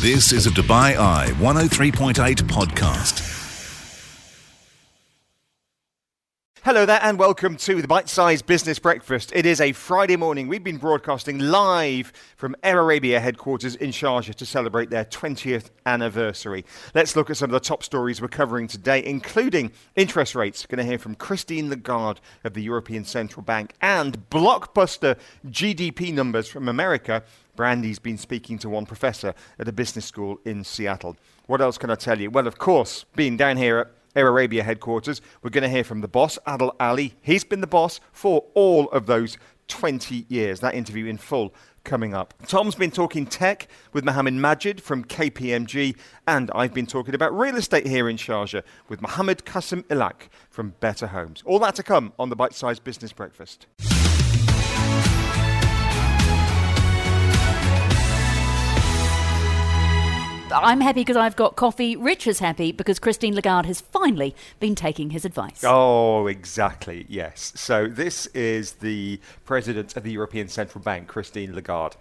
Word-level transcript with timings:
This 0.00 0.32
is 0.32 0.46
a 0.46 0.50
Dubai 0.50 0.96
Eye 0.96 1.26
103.8 1.40 2.14
podcast. 2.44 3.30
Hello 6.62 6.86
there, 6.86 7.00
and 7.02 7.18
welcome 7.18 7.56
to 7.56 7.82
the 7.82 7.88
Bite 7.88 8.08
Size 8.08 8.40
Business 8.40 8.78
Breakfast. 8.78 9.30
It 9.34 9.44
is 9.44 9.60
a 9.60 9.72
Friday 9.72 10.16
morning. 10.16 10.48
We've 10.48 10.64
been 10.64 10.78
broadcasting 10.78 11.38
live 11.38 12.14
from 12.36 12.56
Air 12.62 12.80
Arabia 12.80 13.20
headquarters 13.20 13.74
in 13.74 13.90
Sharjah 13.90 14.34
to 14.34 14.46
celebrate 14.46 14.88
their 14.88 15.04
20th 15.04 15.68
anniversary. 15.84 16.64
Let's 16.94 17.14
look 17.14 17.28
at 17.28 17.36
some 17.36 17.50
of 17.50 17.52
the 17.52 17.60
top 17.60 17.82
stories 17.82 18.22
we're 18.22 18.28
covering 18.28 18.68
today, 18.68 19.04
including 19.04 19.72
interest 19.96 20.34
rates. 20.34 20.64
Going 20.64 20.78
to 20.78 20.84
hear 20.84 20.98
from 20.98 21.14
Christine 21.14 21.68
Lagarde 21.68 22.20
of 22.44 22.54
the 22.54 22.62
European 22.62 23.04
Central 23.04 23.42
Bank 23.42 23.74
and 23.82 24.30
blockbuster 24.30 25.18
GDP 25.46 26.14
numbers 26.14 26.48
from 26.48 26.68
America. 26.68 27.22
Brandy's 27.60 27.98
been 27.98 28.16
speaking 28.16 28.56
to 28.60 28.70
one 28.70 28.86
professor 28.86 29.34
at 29.58 29.68
a 29.68 29.72
business 29.72 30.06
school 30.06 30.40
in 30.46 30.64
Seattle. 30.64 31.14
What 31.44 31.60
else 31.60 31.76
can 31.76 31.90
I 31.90 31.94
tell 31.94 32.18
you? 32.18 32.30
Well, 32.30 32.46
of 32.46 32.56
course, 32.56 33.04
being 33.14 33.36
down 33.36 33.58
here 33.58 33.78
at 33.80 33.88
Air 34.16 34.28
Arabia 34.28 34.62
headquarters. 34.62 35.20
We're 35.42 35.50
going 35.50 35.64
to 35.64 35.68
hear 35.68 35.84
from 35.84 36.00
the 36.00 36.08
boss, 36.08 36.38
Adel 36.46 36.74
Ali. 36.80 37.16
He's 37.20 37.44
been 37.44 37.60
the 37.60 37.66
boss 37.66 38.00
for 38.12 38.46
all 38.54 38.88
of 38.92 39.04
those 39.04 39.36
20 39.68 40.24
years. 40.30 40.60
That 40.60 40.74
interview 40.74 41.04
in 41.04 41.18
full 41.18 41.54
coming 41.84 42.14
up. 42.14 42.32
Tom's 42.46 42.76
been 42.76 42.90
talking 42.90 43.26
tech 43.26 43.68
with 43.92 44.04
Mohammed 44.04 44.32
Majid 44.32 44.82
from 44.82 45.04
KPMG, 45.04 45.98
and 46.26 46.50
I've 46.54 46.72
been 46.72 46.86
talking 46.86 47.14
about 47.14 47.38
real 47.38 47.56
estate 47.56 47.86
here 47.86 48.08
in 48.08 48.16
Sharjah 48.16 48.62
with 48.88 49.02
Mohammed 49.02 49.44
Qasim 49.44 49.82
Ikhlaq 49.84 50.30
from 50.48 50.76
Better 50.80 51.08
Homes. 51.08 51.42
All 51.44 51.58
that 51.58 51.74
to 51.74 51.82
come 51.82 52.14
on 52.18 52.30
the 52.30 52.36
Bite 52.36 52.54
Size 52.54 52.78
Business 52.78 53.12
Breakfast. 53.12 53.66
I'm 60.52 60.80
happy 60.80 61.00
because 61.00 61.16
I've 61.16 61.36
got 61.36 61.56
coffee. 61.56 61.96
Rich 61.96 62.26
is 62.26 62.40
happy 62.40 62.72
because 62.72 62.98
Christine 62.98 63.34
Lagarde 63.34 63.66
has 63.66 63.80
finally 63.80 64.34
been 64.58 64.74
taking 64.74 65.10
his 65.10 65.24
advice. 65.24 65.62
Oh, 65.64 66.26
exactly, 66.26 67.06
yes. 67.08 67.52
So, 67.56 67.86
this 67.86 68.26
is 68.28 68.72
the 68.74 69.20
president 69.44 69.96
of 69.96 70.02
the 70.02 70.12
European 70.12 70.48
Central 70.48 70.82
Bank, 70.82 71.08
Christine 71.08 71.54
Lagarde. 71.54 71.96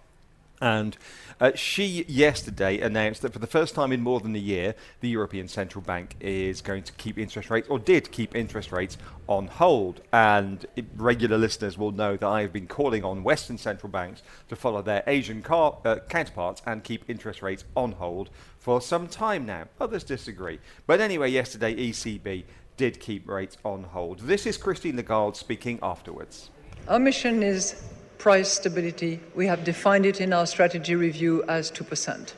And 0.62 0.98
uh, 1.40 1.52
she 1.56 2.04
yesterday 2.08 2.80
announced 2.82 3.22
that 3.22 3.32
for 3.32 3.40
the 3.40 3.48
first 3.48 3.76
time 3.76 3.94
in 3.94 4.02
more 4.02 4.20
than 4.20 4.36
a 4.36 4.40
year, 4.40 4.76
the 5.00 5.08
European 5.08 5.48
Central 5.48 5.82
Bank 5.82 6.16
is 6.20 6.62
going 6.62 6.84
to 6.84 6.92
keep 6.94 7.18
interest 7.18 7.50
rates, 7.50 7.68
or 7.70 7.80
did 7.80 8.12
keep 8.12 8.36
interest 8.36 8.72
rates, 8.72 8.98
on 9.28 9.48
hold. 9.48 10.02
And 10.12 10.66
regular 10.98 11.38
listeners 11.38 11.78
will 11.78 11.92
know 11.92 12.18
that 12.18 12.28
I 12.28 12.42
have 12.42 12.52
been 12.52 12.68
calling 12.68 13.06
on 13.06 13.23
Western 13.23 13.58
central 13.58 13.90
banks 13.90 14.22
to 14.50 14.56
follow 14.56 14.82
their 14.82 15.04
Asian 15.08 15.42
car, 15.42 15.78
uh, 15.86 16.00
counterparts 16.10 16.62
and 16.66 16.84
keep 16.84 17.10
interest 17.10 17.42
rates 17.42 17.64
on 17.76 17.94
hold 17.94 18.30
for 18.60 18.82
some 18.82 19.08
time 19.08 19.46
now. 19.46 19.66
Others 19.80 20.04
disagree. 20.04 20.60
But 20.86 21.02
anyway, 21.02 21.32
yesterday, 21.32 21.76
ECB 21.76 22.44
did 22.78 23.00
keep 23.00 23.28
rates 23.28 23.58
on 23.66 23.84
hold. 23.84 24.20
This 24.20 24.46
is 24.46 24.58
Christine 24.58 24.96
Lagarde 24.96 25.36
speaking 25.36 25.80
afterwards. 25.82 26.50
Our 26.88 27.00
mission 27.00 27.44
is 27.44 27.84
price 28.18 28.52
stability, 28.52 29.20
we 29.34 29.48
have 29.48 29.64
defined 29.64 30.06
it 30.06 30.20
in 30.20 30.34
our 30.34 30.46
strategy 30.46 30.94
review 30.94 31.44
as 31.48 31.72
2%. 31.72 32.34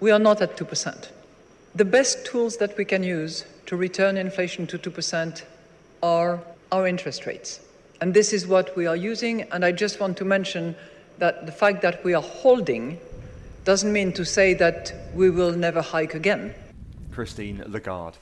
We 0.00 0.10
are 0.10 0.18
not 0.18 0.42
at 0.42 0.56
2%. 0.56 1.08
The 1.76 1.84
best 1.84 2.26
tools 2.26 2.56
that 2.56 2.76
we 2.76 2.84
can 2.84 3.04
use 3.04 3.44
to 3.66 3.76
return 3.76 4.16
inflation 4.16 4.66
to 4.66 4.78
2% 4.78 5.44
are 6.02 6.40
our 6.72 6.86
interest 6.88 7.26
rates. 7.26 7.60
And 8.00 8.12
this 8.12 8.32
is 8.32 8.46
what 8.46 8.76
we 8.76 8.86
are 8.86 8.96
using. 8.96 9.42
And 9.52 9.64
I 9.64 9.70
just 9.70 10.00
want 10.00 10.16
to 10.16 10.24
mention 10.24 10.74
that 11.18 11.46
the 11.46 11.52
fact 11.52 11.80
that 11.82 12.02
we 12.02 12.14
are 12.14 12.22
holding 12.22 12.98
doesn't 13.64 13.92
mean 13.92 14.12
to 14.14 14.24
say 14.24 14.54
that 14.54 14.92
we 15.14 15.30
will 15.30 15.52
never 15.52 15.82
hike 15.82 16.14
again. 16.14 16.54
Christine 17.10 17.62
Lagarde. 17.66 18.16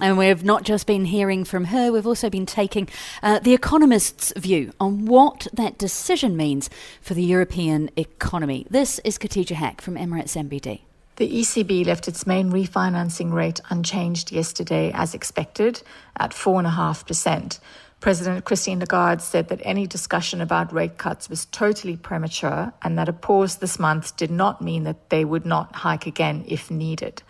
And 0.00 0.18
we've 0.18 0.42
not 0.42 0.64
just 0.64 0.88
been 0.88 1.04
hearing 1.04 1.44
from 1.44 1.66
her, 1.66 1.92
we've 1.92 2.06
also 2.06 2.28
been 2.28 2.46
taking 2.46 2.88
uh, 3.22 3.38
the 3.38 3.54
economist's 3.54 4.32
view 4.36 4.72
on 4.80 5.06
what 5.06 5.46
that 5.52 5.78
decision 5.78 6.36
means 6.36 6.68
for 7.00 7.14
the 7.14 7.22
European 7.22 7.90
economy. 7.96 8.66
This 8.68 8.98
is 9.04 9.18
Khadija 9.18 9.54
Haque 9.54 9.80
from 9.80 9.94
Emirates 9.94 10.36
NBD. 10.36 10.80
The 11.16 11.30
ECB 11.30 11.86
left 11.86 12.08
its 12.08 12.26
main 12.26 12.50
refinancing 12.50 13.32
rate 13.32 13.60
unchanged 13.70 14.32
yesterday, 14.32 14.90
as 14.92 15.14
expected, 15.14 15.80
at 16.16 16.32
4.5%. 16.32 17.60
President 18.04 18.44
Christine 18.44 18.80
Lagarde 18.80 19.22
said 19.22 19.48
that 19.48 19.62
any 19.62 19.86
discussion 19.86 20.42
about 20.42 20.74
rate 20.74 20.98
cuts 20.98 21.30
was 21.30 21.46
totally 21.46 21.96
premature 21.96 22.70
and 22.82 22.98
that 22.98 23.08
a 23.08 23.14
pause 23.14 23.56
this 23.56 23.78
month 23.78 24.14
did 24.18 24.30
not 24.30 24.60
mean 24.60 24.84
that 24.84 25.08
they 25.08 25.24
would 25.24 25.46
not 25.46 25.74
hike 25.74 26.06
again 26.06 26.44
if 26.46 26.70
needed. 26.70 27.22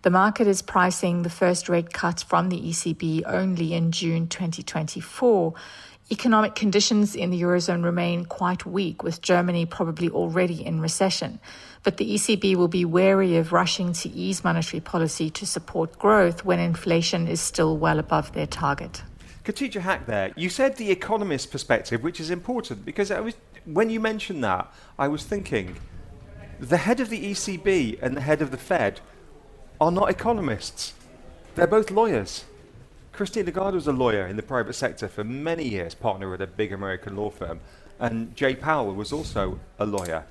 The 0.00 0.08
market 0.08 0.46
is 0.46 0.62
pricing 0.62 1.24
the 1.24 1.28
first 1.28 1.68
rate 1.68 1.92
cut 1.92 2.24
from 2.26 2.48
the 2.48 2.58
ECB 2.58 3.24
only 3.26 3.74
in 3.74 3.92
June 3.92 4.26
2024. 4.26 5.52
Economic 6.10 6.54
conditions 6.54 7.14
in 7.14 7.28
the 7.28 7.42
Eurozone 7.42 7.84
remain 7.84 8.24
quite 8.24 8.64
weak, 8.64 9.02
with 9.02 9.20
Germany 9.20 9.66
probably 9.66 10.08
already 10.08 10.64
in 10.64 10.80
recession. 10.80 11.38
But 11.82 11.98
the 11.98 12.14
ECB 12.14 12.56
will 12.56 12.68
be 12.68 12.86
wary 12.86 13.36
of 13.36 13.52
rushing 13.52 13.92
to 13.92 14.08
ease 14.08 14.42
monetary 14.42 14.80
policy 14.80 15.28
to 15.28 15.46
support 15.46 15.98
growth 15.98 16.46
when 16.46 16.60
inflation 16.60 17.28
is 17.28 17.42
still 17.42 17.76
well 17.76 17.98
above 17.98 18.32
their 18.32 18.46
target. 18.46 19.02
Khadija 19.44 19.82
Haque 19.82 20.06
there, 20.06 20.32
you 20.36 20.48
said 20.48 20.76
the 20.76 20.90
economist 20.90 21.50
perspective, 21.50 22.02
which 22.02 22.18
is 22.18 22.30
important 22.30 22.84
because 22.84 23.10
I 23.10 23.20
was, 23.20 23.34
when 23.64 23.90
you 23.90 24.00
mentioned 24.00 24.42
that, 24.42 24.72
I 24.98 25.08
was 25.08 25.24
thinking 25.24 25.76
the 26.58 26.78
head 26.78 27.00
of 27.00 27.10
the 27.10 27.30
ECB 27.32 27.98
and 28.00 28.16
the 28.16 28.22
head 28.22 28.40
of 28.40 28.50
the 28.50 28.56
Fed 28.56 29.00
are 29.80 29.90
not 29.90 30.08
economists. 30.08 30.94
They're 31.54 31.66
both 31.66 31.90
lawyers. 31.90 32.44
Christine 33.12 33.46
Lagarde 33.46 33.74
was 33.74 33.86
a 33.86 33.92
lawyer 33.92 34.26
in 34.26 34.36
the 34.36 34.42
private 34.42 34.72
sector 34.72 35.08
for 35.08 35.22
many 35.22 35.68
years, 35.68 35.94
partner 35.94 36.32
at 36.34 36.40
a 36.40 36.46
big 36.46 36.72
American 36.72 37.16
law 37.16 37.30
firm. 37.30 37.60
And 38.00 38.34
Jay 38.34 38.54
Powell 38.54 38.94
was 38.94 39.12
also 39.12 39.60
a 39.78 39.86
lawyer. 39.86 40.24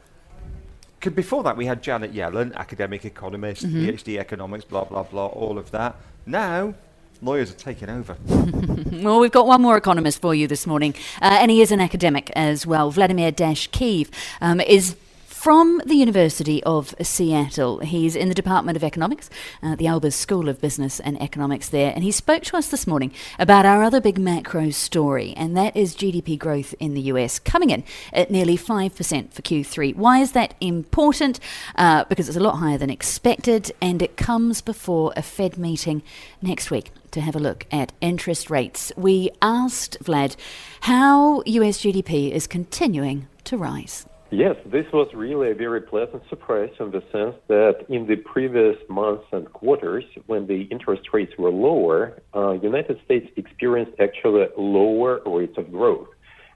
Before 0.99 1.43
that, 1.43 1.55
we 1.55 1.65
had 1.65 1.83
Janet 1.83 2.13
Yellen, 2.13 2.53
academic 2.55 3.05
economist, 3.05 3.65
mm-hmm. 3.65 3.89
PhD 3.89 4.19
economics, 4.19 4.65
blah, 4.65 4.85
blah, 4.85 5.03
blah, 5.03 5.27
all 5.27 5.57
of 5.57 5.71
that. 5.71 5.95
Now, 6.25 6.73
lawyers 7.21 7.51
are 7.51 7.55
taking 7.55 7.89
over. 7.89 8.17
well, 8.27 9.19
we've 9.19 9.31
got 9.31 9.47
one 9.47 9.61
more 9.61 9.77
economist 9.77 10.21
for 10.21 10.35
you 10.35 10.47
this 10.47 10.67
morning, 10.67 10.93
uh, 11.21 11.37
and 11.39 11.51
he 11.51 11.61
is 11.61 11.71
an 11.71 11.79
academic 11.79 12.31
as 12.35 12.65
well. 12.65 12.91
Vladimir 12.91 13.31
Dashkeev 13.31 14.09
um, 14.41 14.59
is 14.59 14.95
from 15.43 15.81
the 15.85 15.95
University 15.95 16.63
of 16.63 16.95
Seattle. 17.01 17.79
He's 17.79 18.15
in 18.15 18.29
the 18.29 18.33
Department 18.33 18.77
of 18.77 18.83
Economics, 18.83 19.29
uh, 19.61 19.75
the 19.75 19.87
Albers 19.87 20.13
School 20.13 20.47
of 20.47 20.61
Business 20.61 21.01
and 21.01 21.21
Economics 21.21 21.67
there, 21.67 21.91
and 21.93 22.01
he 22.01 22.11
spoke 22.11 22.43
to 22.43 22.55
us 22.55 22.69
this 22.69 22.87
morning 22.87 23.11
about 23.37 23.65
our 23.65 23.83
other 23.83 23.99
big 23.99 24.17
macro 24.17 24.69
story, 24.69 25.33
and 25.35 25.57
that 25.57 25.75
is 25.75 25.97
GDP 25.97 26.39
growth 26.39 26.73
in 26.79 26.93
the 26.93 27.01
US 27.11 27.39
coming 27.39 27.71
in 27.71 27.83
at 28.13 28.31
nearly 28.31 28.57
5% 28.57 29.33
for 29.33 29.41
Q3. 29.41 29.93
Why 29.97 30.19
is 30.19 30.31
that 30.31 30.53
important? 30.61 31.41
Uh, 31.75 32.05
because 32.05 32.29
it's 32.29 32.37
a 32.37 32.39
lot 32.39 32.59
higher 32.59 32.77
than 32.77 32.89
expected, 32.89 33.69
and 33.81 34.01
it 34.01 34.15
comes 34.15 34.61
before 34.61 35.11
a 35.17 35.21
Fed 35.21 35.57
meeting 35.57 36.03
next 36.41 36.71
week 36.71 36.89
to 37.11 37.19
have 37.19 37.35
a 37.35 37.39
look 37.39 37.65
at 37.69 37.91
interest 37.99 38.49
rates. 38.49 38.93
We 38.95 39.29
asked 39.41 39.97
Vlad 40.01 40.37
how 40.79 41.43
US 41.45 41.81
GDP 41.81 42.31
is 42.31 42.47
continuing 42.47 43.27
to 43.43 43.57
rise. 43.57 44.05
Yes, 44.35 44.55
this 44.65 44.87
was 44.91 45.09
really 45.13 45.51
a 45.51 45.53
very 45.53 45.79
pleasant 45.79 46.23
surprise 46.27 46.71
in 46.79 46.89
the 46.89 47.03
sense 47.11 47.35
that 47.49 47.85
in 47.87 48.07
the 48.07 48.15
previous 48.15 48.77
months 48.89 49.25
and 49.31 49.45
quarters, 49.53 50.05
when 50.25 50.47
the 50.47 50.63
interest 50.71 51.03
rates 51.13 51.33
were 51.37 51.51
lower, 51.51 52.19
uh, 52.35 52.53
United 52.53 52.99
States 53.05 53.27
experienced 53.35 53.91
actually 53.99 54.47
lower 54.57 55.21
rates 55.27 55.55
of 55.59 55.71
growth. 55.71 56.07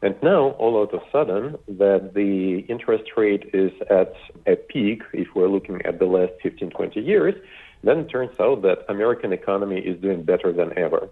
And 0.02 0.16
now, 0.24 0.56
all 0.58 0.82
of 0.82 0.92
a 0.92 1.02
sudden, 1.12 1.56
that 1.68 2.16
the 2.16 2.66
interest 2.68 3.12
rate 3.16 3.52
is 3.54 3.72
at 3.92 4.16
a 4.48 4.56
peak, 4.56 5.04
if 5.14 5.28
we're 5.36 5.48
looking 5.48 5.80
at 5.86 6.00
the 6.00 6.08
last 6.08 6.34
15, 6.42 6.72
20 6.72 7.00
years, 7.00 7.36
then 7.84 8.00
it 8.00 8.10
turns 8.10 8.40
out 8.40 8.64
that 8.64 8.86
American 8.90 9.34
economy 9.34 9.82
is 9.82 10.02
doing 10.02 10.24
better 10.24 10.52
than 10.52 10.76
ever. 10.80 11.10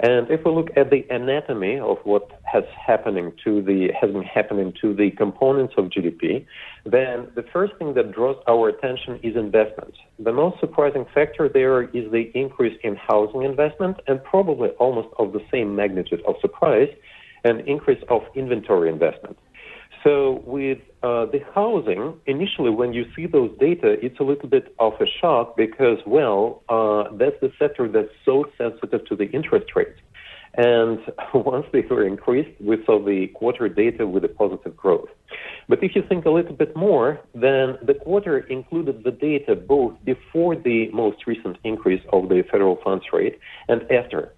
And 0.00 0.30
if 0.30 0.44
we 0.44 0.50
look 0.52 0.68
at 0.76 0.90
the 0.90 1.06
anatomy 1.08 1.78
of 1.78 1.96
what 2.04 2.38
has 2.44 2.64
happening 2.86 3.32
to 3.44 3.62
the 3.62 3.88
has 3.98 4.10
been 4.12 4.22
happening 4.22 4.74
to 4.82 4.94
the 4.94 5.10
components 5.12 5.74
of 5.78 5.86
GDP, 5.86 6.44
then 6.84 7.28
the 7.34 7.44
first 7.50 7.74
thing 7.78 7.94
that 7.94 8.12
draws 8.12 8.36
our 8.46 8.68
attention 8.68 9.18
is 9.22 9.36
investment. 9.36 9.94
The 10.18 10.32
most 10.32 10.60
surprising 10.60 11.06
factor 11.14 11.48
there 11.48 11.84
is 11.84 12.10
the 12.12 12.30
increase 12.34 12.78
in 12.84 12.96
housing 12.96 13.42
investment, 13.42 13.96
and 14.06 14.22
probably 14.22 14.68
almost 14.80 15.08
of 15.18 15.32
the 15.32 15.40
same 15.50 15.74
magnitude 15.74 16.22
of 16.28 16.34
surprise, 16.42 16.90
an 17.44 17.60
increase 17.60 18.02
of 18.10 18.20
inventory 18.34 18.90
investment. 18.90 19.38
So 20.04 20.42
with 20.44 20.78
uh, 21.06 21.24
the 21.26 21.40
housing, 21.54 22.14
initially 22.26 22.70
when 22.70 22.92
you 22.92 23.04
see 23.14 23.26
those 23.26 23.52
data, 23.60 23.90
it's 24.04 24.18
a 24.18 24.24
little 24.24 24.48
bit 24.48 24.74
of 24.80 24.94
a 25.00 25.06
shock 25.20 25.56
because, 25.56 25.98
well, 26.04 26.62
uh, 26.68 27.04
that's 27.16 27.38
the 27.40 27.52
sector 27.60 27.86
that's 27.86 28.14
so 28.24 28.44
sensitive 28.58 29.04
to 29.06 29.14
the 29.14 29.26
interest 29.38 29.68
rates. 29.76 30.00
And 30.54 30.98
once 31.34 31.66
they 31.72 31.82
were 31.82 32.04
increased, 32.04 32.60
we 32.60 32.76
saw 32.84 32.96
the 32.98 33.28
quarter 33.28 33.68
data 33.68 34.04
with 34.06 34.24
a 34.24 34.28
positive 34.28 34.76
growth. 34.76 35.08
But 35.68 35.82
if 35.84 35.94
you 35.94 36.02
think 36.08 36.24
a 36.24 36.30
little 36.30 36.54
bit 36.54 36.74
more, 36.74 37.20
then 37.34 37.78
the 37.82 37.94
quarter 37.94 38.38
included 38.38 39.04
the 39.04 39.12
data 39.12 39.54
both 39.54 39.94
before 40.04 40.56
the 40.56 40.90
most 40.92 41.18
recent 41.26 41.56
increase 41.62 42.02
of 42.12 42.28
the 42.28 42.42
federal 42.50 42.76
funds 42.82 43.04
rate 43.12 43.38
and 43.68 43.82
after. 43.92 44.32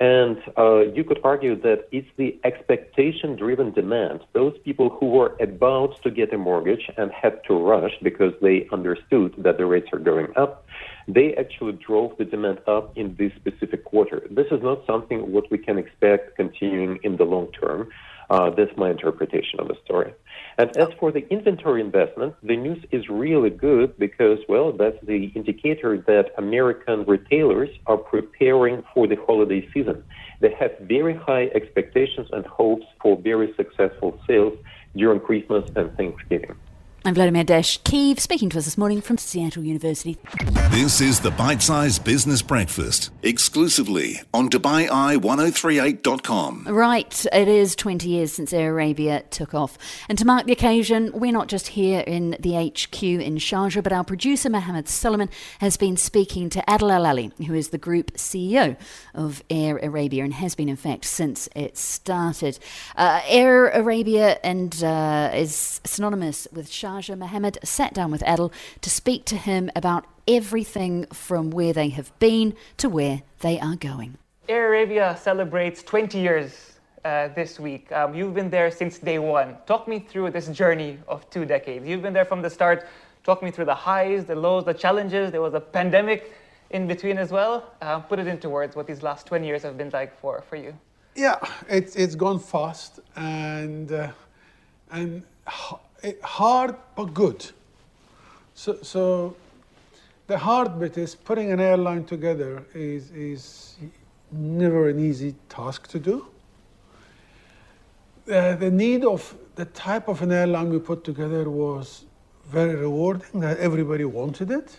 And 0.00 0.38
uh, 0.56 0.78
you 0.94 1.04
could 1.04 1.20
argue 1.22 1.60
that 1.60 1.86
it's 1.92 2.08
the 2.16 2.40
expectation 2.42 3.36
driven 3.36 3.70
demand. 3.70 4.20
Those 4.32 4.56
people 4.64 4.88
who 4.88 5.10
were 5.10 5.36
about 5.38 6.02
to 6.02 6.10
get 6.10 6.32
a 6.32 6.38
mortgage 6.38 6.90
and 6.96 7.12
had 7.12 7.44
to 7.48 7.54
rush 7.54 7.92
because 8.02 8.32
they 8.40 8.66
understood 8.72 9.34
that 9.36 9.58
the 9.58 9.66
rates 9.66 9.88
are 9.92 9.98
going 9.98 10.28
up, 10.36 10.66
they 11.06 11.34
actually 11.34 11.72
drove 11.72 12.16
the 12.16 12.24
demand 12.24 12.60
up 12.66 12.96
in 12.96 13.14
this 13.18 13.32
specific 13.36 13.84
quarter. 13.84 14.26
This 14.30 14.46
is 14.50 14.62
not 14.62 14.86
something 14.86 15.32
what 15.32 15.50
we 15.50 15.58
can 15.58 15.76
expect 15.76 16.34
continuing 16.34 16.98
in 17.02 17.18
the 17.18 17.24
long 17.24 17.52
term. 17.52 17.90
Uh, 18.30 18.48
that's 18.48 18.74
my 18.78 18.90
interpretation 18.90 19.60
of 19.60 19.68
the 19.68 19.76
story. 19.84 20.14
And 20.58 20.70
as 20.76 20.88
for 20.98 21.12
the 21.12 21.26
inventory 21.28 21.80
investment, 21.80 22.34
the 22.42 22.56
news 22.56 22.84
is 22.90 23.08
really 23.08 23.50
good 23.50 23.96
because, 23.98 24.38
well, 24.48 24.72
that's 24.72 24.96
the 25.02 25.30
indicator 25.34 25.98
that 26.06 26.32
American 26.38 27.04
retailers 27.04 27.70
are 27.86 27.96
preparing 27.96 28.82
for 28.94 29.06
the 29.06 29.16
holiday 29.26 29.66
season. 29.72 30.02
They 30.40 30.54
have 30.58 30.72
very 30.80 31.14
high 31.14 31.46
expectations 31.54 32.28
and 32.32 32.44
hopes 32.46 32.86
for 33.02 33.16
very 33.16 33.52
successful 33.56 34.18
sales 34.26 34.54
during 34.96 35.20
Christmas 35.20 35.64
and 35.76 35.94
Thanksgiving. 35.96 36.56
I'm 37.02 37.14
Vladimir 37.14 37.44
Dashkeev 37.44 38.20
speaking 38.20 38.50
to 38.50 38.58
us 38.58 38.66
this 38.66 38.76
morning 38.76 39.00
from 39.00 39.16
Seattle 39.16 39.64
University. 39.64 40.18
This 40.68 41.00
is 41.00 41.18
the 41.18 41.30
Bite 41.30 41.62
Size 41.62 41.98
Business 41.98 42.42
Breakfast, 42.42 43.10
exclusively 43.22 44.20
on 44.34 44.50
DubaiEye1038.com. 44.50 46.66
Right, 46.68 47.26
it 47.32 47.48
is 47.48 47.74
20 47.74 48.06
years 48.06 48.34
since 48.34 48.52
Air 48.52 48.72
Arabia 48.72 49.22
took 49.30 49.54
off. 49.54 49.78
And 50.10 50.18
to 50.18 50.26
mark 50.26 50.44
the 50.44 50.52
occasion, 50.52 51.10
we're 51.14 51.32
not 51.32 51.48
just 51.48 51.68
here 51.68 52.00
in 52.00 52.36
the 52.38 52.52
HQ 52.52 53.02
in 53.02 53.36
Sharjah, 53.36 53.82
but 53.82 53.94
our 53.94 54.04
producer 54.04 54.50
Mohammed 54.50 54.86
Solomon 54.86 55.30
has 55.60 55.78
been 55.78 55.96
speaking 55.96 56.50
to 56.50 56.62
Adel 56.68 56.92
Al 56.92 57.06
Ali, 57.06 57.32
who 57.46 57.54
is 57.54 57.70
the 57.70 57.78
group 57.78 58.12
CEO 58.12 58.76
of 59.14 59.42
Air 59.48 59.78
Arabia 59.78 60.22
and 60.22 60.34
has 60.34 60.54
been, 60.54 60.68
in 60.68 60.76
fact, 60.76 61.06
since 61.06 61.48
it 61.56 61.78
started. 61.78 62.58
Uh, 62.94 63.22
Air 63.26 63.68
Arabia 63.68 64.38
and 64.44 64.84
uh, 64.84 65.30
is 65.32 65.80
synonymous 65.86 66.46
with 66.52 66.70
Sharjah 66.70 66.89
Sharjah, 66.90 67.16
Mohammed 67.16 67.58
sat 67.62 67.94
down 67.94 68.10
with 68.10 68.22
Adel 68.26 68.52
to 68.80 68.90
speak 68.90 69.24
to 69.26 69.36
him 69.36 69.70
about 69.76 70.06
everything 70.26 71.06
from 71.12 71.50
where 71.50 71.72
they 71.72 71.90
have 71.90 72.16
been 72.18 72.54
to 72.78 72.88
where 72.88 73.22
they 73.40 73.60
are 73.60 73.76
going. 73.76 74.18
Air 74.48 74.68
Arabia 74.68 75.16
celebrates 75.20 75.84
20 75.84 76.18
years 76.18 76.72
uh, 77.04 77.28
this 77.28 77.60
week. 77.60 77.92
Um, 77.92 78.14
you've 78.14 78.34
been 78.34 78.50
there 78.50 78.72
since 78.72 78.98
day 78.98 79.20
one. 79.20 79.56
Talk 79.66 79.86
me 79.86 80.00
through 80.00 80.30
this 80.30 80.48
journey 80.48 80.98
of 81.06 81.28
two 81.30 81.44
decades. 81.44 81.86
You've 81.86 82.02
been 82.02 82.12
there 82.12 82.24
from 82.24 82.42
the 82.42 82.50
start. 82.50 82.88
Talk 83.22 83.40
me 83.42 83.52
through 83.52 83.66
the 83.66 83.74
highs, 83.74 84.24
the 84.24 84.34
lows, 84.34 84.64
the 84.64 84.74
challenges. 84.74 85.30
There 85.30 85.42
was 85.42 85.54
a 85.54 85.60
pandemic 85.60 86.32
in 86.70 86.88
between 86.88 87.18
as 87.18 87.30
well. 87.30 87.72
Uh, 87.80 88.00
put 88.00 88.18
it 88.18 88.26
into 88.26 88.48
words 88.48 88.74
what 88.74 88.88
these 88.88 89.02
last 89.02 89.26
20 89.28 89.46
years 89.46 89.62
have 89.62 89.78
been 89.78 89.90
like 89.90 90.18
for, 90.20 90.42
for 90.48 90.56
you. 90.56 90.74
Yeah, 91.14 91.36
it's, 91.68 91.94
it's 91.94 92.16
gone 92.16 92.40
fast 92.40 92.98
and, 93.14 93.92
uh, 93.92 94.10
and 94.90 95.22
hard 96.22 96.74
but 96.96 97.14
good. 97.14 97.50
So, 98.54 98.78
so 98.82 99.36
the 100.26 100.38
hard 100.38 100.78
bit 100.78 100.98
is 100.98 101.14
putting 101.14 101.50
an 101.50 101.60
airline 101.60 102.04
together 102.04 102.62
is, 102.74 103.10
is 103.10 103.76
never 104.30 104.88
an 104.88 104.98
easy 104.98 105.34
task 105.48 105.88
to 105.88 105.98
do. 105.98 106.26
Uh, 108.30 108.54
the 108.56 108.70
need 108.70 109.04
of 109.04 109.34
the 109.56 109.64
type 109.64 110.08
of 110.08 110.22
an 110.22 110.30
airline 110.30 110.70
we 110.70 110.78
put 110.78 111.04
together 111.04 111.50
was 111.50 112.04
very 112.46 112.74
rewarding, 112.74 113.40
that 113.40 113.58
everybody 113.58 114.04
wanted 114.04 114.50
it. 114.50 114.78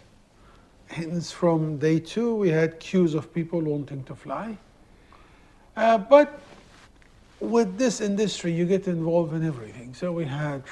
Hence, 0.88 1.32
from 1.32 1.78
day 1.78 2.00
two, 2.00 2.36
we 2.36 2.50
had 2.50 2.80
queues 2.80 3.14
of 3.14 3.34
people 3.34 3.62
wanting 3.62 4.04
to 4.04 4.16
fly. 4.16 4.58
Uh, 5.76 5.98
but 5.98 6.40
with 7.40 7.78
this 7.78 8.02
industry, 8.02 8.52
you 8.52 8.66
get 8.66 8.88
involved 8.88 9.34
in 9.34 9.46
everything. 9.46 9.94
So 9.94 10.12
we 10.12 10.26
had 10.26 10.64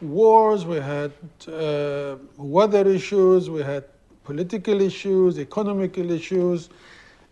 wars, 0.00 0.64
we 0.64 0.76
had 0.76 1.12
uh, 1.46 2.16
weather 2.36 2.88
issues, 2.88 3.50
we 3.50 3.62
had 3.62 3.84
political 4.24 4.80
issues, 4.80 5.38
economical 5.38 6.10
issues, 6.10 6.68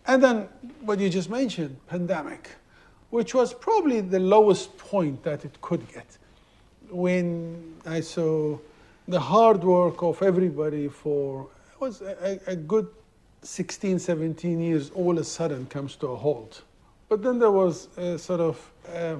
and 0.07 0.23
then 0.23 0.47
what 0.81 0.99
you 0.99 1.09
just 1.09 1.29
mentioned, 1.29 1.77
pandemic, 1.87 2.49
which 3.09 3.33
was 3.33 3.53
probably 3.53 4.01
the 4.01 4.19
lowest 4.19 4.77
point 4.77 5.23
that 5.23 5.45
it 5.45 5.61
could 5.61 5.87
get. 5.93 6.17
When 6.89 7.75
I 7.85 7.99
saw 8.01 8.57
the 9.07 9.19
hard 9.19 9.63
work 9.63 10.01
of 10.03 10.21
everybody 10.21 10.87
for 10.87 11.47
it 11.73 11.81
was 11.81 12.01
a, 12.01 12.39
a 12.47 12.55
good 12.55 12.87
16, 13.43 13.99
17 13.99 14.59
years 14.59 14.89
all 14.91 15.11
of 15.11 15.19
a 15.19 15.23
sudden 15.23 15.65
comes 15.67 15.95
to 15.97 16.07
a 16.07 16.15
halt. 16.15 16.63
But 17.07 17.21
then 17.21 17.39
there 17.39 17.51
was 17.51 17.87
a 17.97 18.17
sort 18.17 18.41
of 18.41 18.71
uh, 18.93 19.15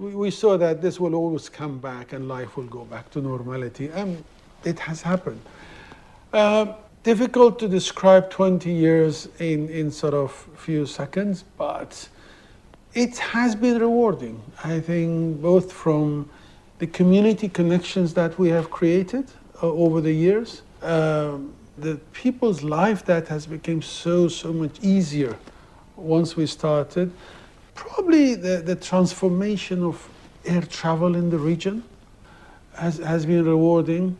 we 0.00 0.30
saw 0.30 0.56
that 0.56 0.80
this 0.80 0.98
will 0.98 1.14
always 1.14 1.50
come 1.50 1.78
back 1.78 2.14
and 2.14 2.26
life 2.26 2.56
will 2.56 2.64
go 2.64 2.84
back 2.84 3.10
to 3.10 3.20
normality. 3.20 3.88
And 3.88 4.24
it 4.64 4.78
has 4.80 5.02
happened. 5.02 5.40
Uh, 6.32 6.74
difficult 7.02 7.58
to 7.58 7.68
describe 7.68 8.30
20 8.30 8.72
years 8.72 9.28
in, 9.38 9.68
in 9.68 9.90
sort 9.90 10.14
of 10.14 10.32
few 10.56 10.86
seconds, 10.86 11.44
but 11.58 12.08
it 12.94 13.18
has 13.18 13.54
been 13.54 13.78
rewarding. 13.78 14.40
I 14.64 14.80
think 14.80 15.40
both 15.42 15.70
from 15.70 16.30
the 16.78 16.86
community 16.86 17.48
connections 17.48 18.14
that 18.14 18.38
we 18.38 18.48
have 18.48 18.70
created 18.70 19.30
uh, 19.62 19.66
over 19.66 20.00
the 20.00 20.12
years, 20.12 20.62
um, 20.82 21.52
the 21.76 21.96
people's 22.12 22.62
life 22.62 23.04
that 23.04 23.28
has 23.28 23.46
become 23.46 23.82
so, 23.82 24.28
so 24.28 24.50
much 24.52 24.76
easier 24.80 25.36
once 25.96 26.36
we 26.36 26.46
started, 26.46 27.12
Probably 27.80 28.34
the, 28.34 28.58
the 28.58 28.76
transformation 28.76 29.82
of 29.82 30.06
air 30.44 30.60
travel 30.60 31.16
in 31.16 31.30
the 31.30 31.38
region 31.38 31.82
has, 32.74 32.98
has 32.98 33.24
been 33.24 33.46
rewarding. 33.46 34.18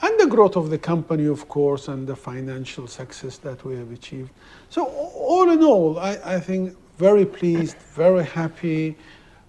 And 0.00 0.18
the 0.18 0.26
growth 0.26 0.56
of 0.56 0.70
the 0.70 0.78
company, 0.78 1.26
of 1.26 1.46
course, 1.46 1.88
and 1.88 2.06
the 2.06 2.16
financial 2.16 2.86
success 2.86 3.36
that 3.38 3.62
we 3.66 3.76
have 3.76 3.92
achieved. 3.92 4.30
So, 4.70 4.86
all 4.86 5.50
in 5.50 5.62
all, 5.62 5.98
I, 5.98 6.18
I 6.24 6.40
think 6.40 6.74
very 6.96 7.26
pleased, 7.26 7.76
very 7.92 8.24
happy, 8.24 8.96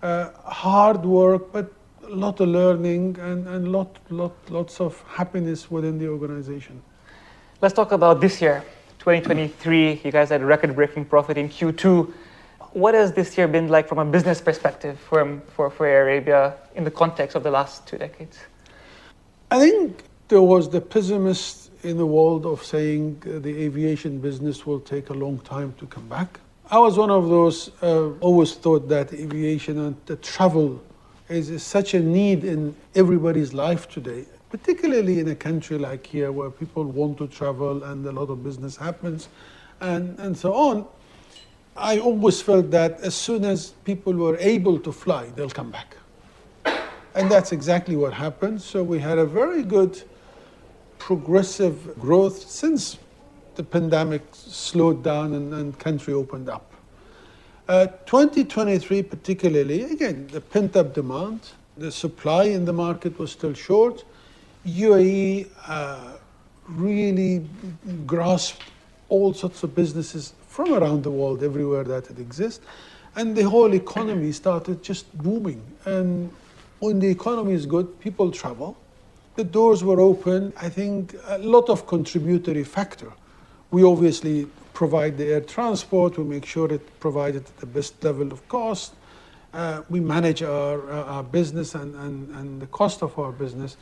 uh, 0.02 0.32
hard 0.44 1.06
work, 1.06 1.54
but 1.54 1.72
a 2.04 2.16
lot 2.16 2.42
of 2.42 2.50
learning 2.50 3.18
and, 3.22 3.48
and 3.48 3.72
lot, 3.72 3.98
lot, 4.10 4.36
lots 4.50 4.82
of 4.82 5.02
happiness 5.08 5.72
within 5.72 5.98
the 5.98 6.10
organization. 6.10 6.82
Let's 7.62 7.74
talk 7.74 7.94
about 7.94 8.20
this 8.20 8.42
year, 8.42 8.66
2023. 9.00 10.02
You 10.04 10.12
guys 10.12 10.30
had 10.32 10.42
a 10.42 10.46
record 10.46 10.76
breaking 10.76 11.06
profit 11.06 11.38
in 11.38 11.48
Q2 11.48 12.14
what 12.74 12.94
has 12.94 13.14
this 13.14 13.38
year 13.38 13.48
been 13.48 13.68
like 13.68 13.88
from 13.88 14.00
a 14.00 14.06
business 14.06 14.42
perspective 14.42 15.00
for, 15.00 15.42
for, 15.56 15.70
for 15.70 15.88
Arabia 15.88 16.56
in 16.76 16.84
the 16.84 16.92
context 16.92 17.36
of 17.36 17.44
the 17.44 17.52
last 17.52 17.88
two 17.88 17.98
decades? 17.98 18.38
I 19.50 19.60
think 19.60 20.04
there 20.28 20.42
was 20.42 20.70
the 20.70 20.82
pessimist 20.82 21.72
in 21.84 21.98
the 21.98 22.06
world 22.06 22.46
of 22.46 22.64
saying 22.64 23.22
uh, 23.26 23.40
the 23.40 23.58
aviation 23.64 24.20
business 24.20 24.66
will 24.66 24.80
take 24.80 25.10
a 25.10 25.14
long 25.14 25.40
time 25.40 25.74
to 25.78 25.86
come 25.86 26.08
back. 26.10 26.40
I 26.70 26.80
was 26.80 26.98
one 26.98 27.12
of 27.12 27.30
those 27.30 27.72
uh, 27.82 28.10
always 28.20 28.56
thought 28.56 28.90
that 28.90 29.14
aviation 29.14 29.80
and 29.80 29.96
the 30.06 30.18
travel 30.18 30.84
is, 31.30 31.50
is 31.50 31.64
such 31.64 31.94
a 31.94 32.00
need 32.00 32.44
in 32.44 32.76
everybody's 32.96 33.54
life 33.54 33.88
today, 33.88 34.26
particularly 34.50 35.20
in 35.20 35.30
a 35.30 35.36
country 35.36 35.78
like 35.78 36.06
here 36.06 36.32
where 36.32 36.50
people 36.50 36.84
want 36.84 37.18
to 37.20 37.28
travel 37.28 37.84
and 37.86 38.06
a 38.06 38.12
lot 38.12 38.30
of 38.30 38.44
business 38.44 38.76
happens 38.76 39.30
and, 39.80 40.20
and 40.20 40.38
so 40.38 40.54
on. 40.54 40.86
I 41.78 42.00
always 42.00 42.42
felt 42.42 42.72
that 42.72 43.00
as 43.02 43.14
soon 43.14 43.46
as 43.46 43.70
people 43.86 44.14
were 44.14 44.38
able 44.40 44.80
to 44.80 44.92
fly, 44.92 45.28
they'll 45.36 45.50
come 45.50 45.72
back. 45.72 45.96
And 47.14 47.32
that's 47.32 47.52
exactly 47.52 47.96
what 47.96 48.14
happened. 48.14 48.62
So 48.62 48.84
we 48.84 49.00
had 49.00 49.18
a 49.20 49.26
very 49.26 49.64
good 49.64 50.02
progressive 50.98 52.00
growth 52.00 52.50
since 52.50 52.98
the 53.56 53.64
pandemic 53.64 54.24
slowed 54.32 55.04
down 55.04 55.34
and, 55.34 55.54
and 55.54 55.80
country 55.80 56.14
opened 56.14 56.50
up. 56.50 56.72
Uh, 57.68 57.88
2023 58.06 59.04
particularly, 59.04 59.84
again, 59.84 60.28
the 60.32 60.42
pent-up 60.42 60.94
demand, 60.94 61.42
the 61.78 61.92
supply 61.92 62.46
in 62.46 62.66
the 62.66 62.74
market 62.74 63.18
was 63.20 63.32
still 63.32 63.54
short. 63.54 64.04
UAE 64.66 65.50
uh, 65.68 66.14
really 66.68 67.48
grasped 68.06 68.64
all 69.10 69.34
sorts 69.34 69.64
of 69.64 69.74
businesses 69.76 70.34
from 70.48 70.74
around 70.74 71.04
the 71.04 71.12
world, 71.12 71.44
everywhere 71.44 71.84
that 71.84 72.10
it 72.10 72.20
exists. 72.20 72.66
And 73.16 73.36
the 73.36 73.44
whole 73.44 73.74
economy 73.74 74.32
started 74.32 74.84
just 74.84 75.06
booming. 75.18 75.62
And 75.86 76.32
when 76.80 77.00
the 77.00 77.08
economy 77.08 77.54
is 77.54 77.66
good, 77.66 78.00
people 78.00 78.32
travel. 78.32 78.78
The 79.36 79.44
doors 79.44 79.84
were 79.84 80.00
open. 80.00 80.54
I 80.58 80.70
think 80.70 81.16
a 81.28 81.38
lot 81.38 81.70
of 81.70 81.88
contributory 81.88 82.64
factor. 82.64 83.12
We 83.72 83.84
obviously 83.84 84.48
provide 84.74 85.18
the 85.18 85.26
air 85.34 85.42
transport, 85.42 86.18
we 86.20 86.24
make 86.24 86.46
sure 86.46 86.72
it 86.72 87.00
provided 87.00 87.44
at 87.44 87.58
the 87.58 87.66
best 87.66 88.04
level 88.04 88.32
of 88.32 88.48
cost. 88.48 88.94
Uh, 89.54 89.82
we 89.90 90.00
manage 90.00 90.44
our, 90.44 90.92
our 90.92 91.24
business 91.24 91.74
and, 91.74 91.96
and, 91.96 92.30
and 92.36 92.62
the 92.62 92.68
cost 92.68 93.02
of 93.02 93.18
our 93.18 93.32
business. 93.32 93.76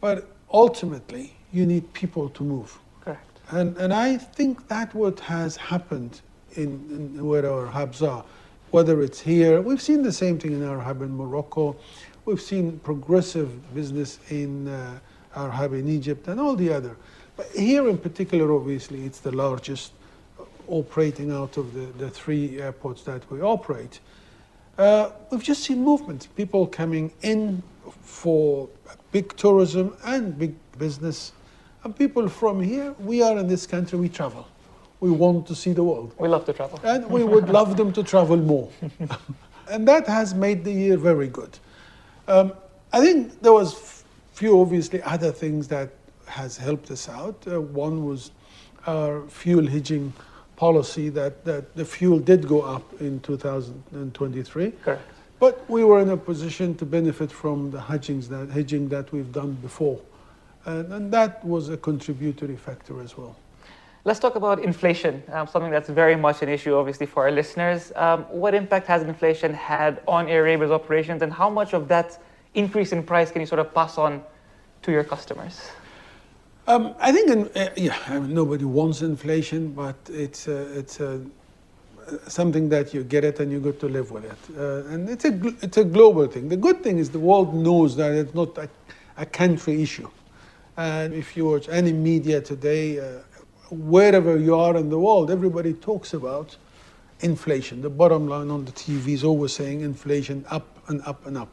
But 0.00 0.26
ultimately, 0.50 1.36
you 1.52 1.66
need 1.66 1.92
people 1.92 2.30
to 2.30 2.42
move. 2.42 2.78
And, 3.50 3.76
and 3.76 3.92
I 3.92 4.16
think 4.16 4.68
that 4.68 4.94
what 4.94 5.20
has 5.20 5.56
happened 5.56 6.20
in, 6.56 7.16
in 7.16 7.26
where 7.26 7.50
our 7.50 7.66
hubs 7.66 8.02
are, 8.02 8.24
whether 8.70 9.02
it's 9.02 9.20
here, 9.20 9.60
we've 9.60 9.82
seen 9.82 10.02
the 10.02 10.12
same 10.12 10.38
thing 10.38 10.52
in 10.52 10.64
our 10.64 10.80
hub 10.80 11.02
in 11.02 11.16
Morocco, 11.16 11.76
we've 12.24 12.40
seen 12.40 12.78
progressive 12.80 13.74
business 13.74 14.18
in 14.30 14.68
uh, 14.68 14.98
our 15.34 15.50
hub 15.50 15.74
in 15.74 15.88
Egypt 15.88 16.28
and 16.28 16.40
all 16.40 16.56
the 16.56 16.72
other. 16.72 16.96
But 17.36 17.46
here 17.50 17.88
in 17.88 17.98
particular, 17.98 18.52
obviously, 18.52 19.04
it's 19.04 19.20
the 19.20 19.32
largest 19.32 19.92
operating 20.68 21.30
out 21.32 21.56
of 21.56 21.74
the, 21.74 21.86
the 21.98 22.10
three 22.10 22.60
airports 22.60 23.02
that 23.02 23.30
we 23.30 23.40
operate. 23.42 24.00
Uh, 24.78 25.10
we've 25.30 25.42
just 25.42 25.62
seen 25.62 25.82
movement, 25.84 26.28
people 26.36 26.66
coming 26.66 27.12
in 27.22 27.62
for 28.02 28.68
big 29.12 29.36
tourism 29.36 29.96
and 30.04 30.38
big 30.38 30.54
business. 30.78 31.32
And 31.84 31.94
people 31.94 32.28
from 32.28 32.62
here, 32.62 32.92
we 32.98 33.22
are 33.22 33.38
in 33.38 33.46
this 33.46 33.66
country, 33.66 33.98
we 33.98 34.08
travel. 34.08 34.48
We 35.00 35.10
want 35.10 35.46
to 35.48 35.54
see 35.54 35.72
the 35.72 35.84
world. 35.84 36.14
We 36.18 36.28
love 36.28 36.46
to 36.46 36.54
travel. 36.54 36.80
And 36.82 37.08
we 37.10 37.24
would 37.24 37.50
love 37.50 37.76
them 37.76 37.92
to 37.92 38.02
travel 38.02 38.38
more. 38.38 38.70
and 39.70 39.86
that 39.86 40.06
has 40.06 40.34
made 40.34 40.64
the 40.64 40.72
year 40.72 40.96
very 40.96 41.28
good. 41.28 41.58
Um, 42.26 42.54
I 42.92 43.00
think 43.00 43.42
there 43.42 43.52
was 43.52 44.04
few 44.32 44.60
obviously 44.60 45.02
other 45.02 45.30
things 45.30 45.68
that 45.68 45.90
has 46.26 46.56
helped 46.56 46.90
us 46.90 47.08
out. 47.08 47.36
Uh, 47.46 47.60
one 47.60 48.06
was 48.06 48.30
our 48.86 49.22
fuel 49.28 49.66
hedging 49.66 50.12
policy 50.56 51.10
that, 51.10 51.44
that 51.44 51.74
the 51.76 51.84
fuel 51.84 52.18
did 52.18 52.48
go 52.48 52.62
up 52.62 53.00
in 53.00 53.20
2023. 53.20 54.70
Correct. 54.70 55.02
But 55.38 55.68
we 55.68 55.84
were 55.84 56.00
in 56.00 56.08
a 56.10 56.16
position 56.16 56.74
to 56.76 56.86
benefit 56.86 57.30
from 57.30 57.70
the 57.70 57.80
hedgings 57.80 58.28
that, 58.30 58.48
hedging 58.50 58.88
that 58.88 59.12
we've 59.12 59.32
done 59.32 59.52
before. 59.60 60.00
And, 60.66 60.92
and 60.92 61.12
that 61.12 61.44
was 61.44 61.68
a 61.68 61.76
contributory 61.76 62.56
factor 62.56 63.00
as 63.02 63.16
well. 63.16 63.36
Let's 64.06 64.20
talk 64.20 64.34
about 64.34 64.62
inflation, 64.62 65.22
um, 65.32 65.46
something 65.46 65.70
that's 65.70 65.88
very 65.88 66.14
much 66.14 66.42
an 66.42 66.50
issue, 66.50 66.74
obviously, 66.74 67.06
for 67.06 67.24
our 67.24 67.30
listeners. 67.30 67.90
Um, 67.96 68.24
what 68.24 68.54
impact 68.54 68.86
has 68.86 69.02
inflation 69.02 69.54
had 69.54 70.02
on 70.06 70.28
Air 70.28 70.42
Arabia's 70.42 70.70
operations, 70.70 71.22
and 71.22 71.32
how 71.32 71.48
much 71.48 71.72
of 71.72 71.88
that 71.88 72.22
increase 72.52 72.92
in 72.92 73.02
price 73.02 73.30
can 73.30 73.40
you 73.40 73.46
sort 73.46 73.60
of 73.60 73.72
pass 73.72 73.96
on 73.96 74.22
to 74.82 74.92
your 74.92 75.04
customers? 75.04 75.70
Um, 76.66 76.94
I 76.98 77.12
think, 77.12 77.30
in, 77.30 77.48
uh, 77.56 77.70
yeah, 77.76 77.96
I 78.06 78.18
mean, 78.18 78.34
nobody 78.34 78.66
wants 78.66 79.00
inflation, 79.00 79.72
but 79.72 79.96
it's 80.10 80.48
uh, 80.48 80.68
it's 80.76 81.00
uh, 81.00 81.20
something 82.26 82.68
that 82.68 82.92
you 82.92 83.04
get 83.04 83.24
it 83.24 83.40
and 83.40 83.50
you 83.50 83.60
got 83.60 83.80
to 83.80 83.88
live 83.88 84.10
with 84.10 84.24
it. 84.24 84.58
Uh, 84.58 84.92
and 84.92 85.08
it's 85.08 85.24
a 85.24 85.32
it's 85.62 85.78
a 85.78 85.84
global 85.84 86.26
thing. 86.26 86.50
The 86.50 86.56
good 86.58 86.82
thing 86.82 86.98
is 86.98 87.08
the 87.08 87.18
world 87.18 87.54
knows 87.54 87.96
that 87.96 88.12
it's 88.12 88.34
not 88.34 88.56
a, 88.58 88.68
a 89.16 89.26
country 89.26 89.82
issue. 89.82 90.08
And 90.76 91.14
if 91.14 91.36
you 91.36 91.46
watch 91.46 91.68
any 91.68 91.92
media 91.92 92.40
today, 92.40 92.98
uh, 92.98 93.20
wherever 93.70 94.36
you 94.36 94.56
are 94.56 94.76
in 94.76 94.90
the 94.90 94.98
world, 94.98 95.30
everybody 95.30 95.72
talks 95.72 96.14
about 96.14 96.56
inflation. 97.20 97.80
The 97.80 97.90
bottom 97.90 98.28
line 98.28 98.50
on 98.50 98.64
the 98.64 98.72
TV 98.72 99.08
is 99.08 99.24
always 99.24 99.52
saying 99.52 99.82
inflation 99.82 100.44
up 100.50 100.66
and 100.88 101.00
up 101.02 101.26
and 101.26 101.38
up. 101.38 101.48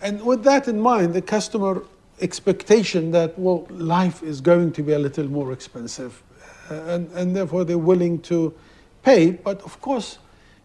And 0.00 0.24
with 0.24 0.44
that 0.44 0.68
in 0.68 0.80
mind, 0.80 1.12
the 1.14 1.22
customer 1.22 1.82
expectation 2.20 3.10
that, 3.10 3.38
well, 3.38 3.66
life 3.70 4.22
is 4.22 4.40
going 4.40 4.72
to 4.72 4.82
be 4.82 4.92
a 4.92 4.98
little 4.98 5.26
more 5.26 5.52
expensive. 5.52 6.22
Uh, 6.70 6.74
and, 6.74 7.10
and 7.12 7.36
therefore 7.36 7.64
they're 7.64 7.78
willing 7.78 8.20
to 8.20 8.54
pay. 9.02 9.32
But 9.32 9.60
of 9.62 9.80
course, 9.80 10.18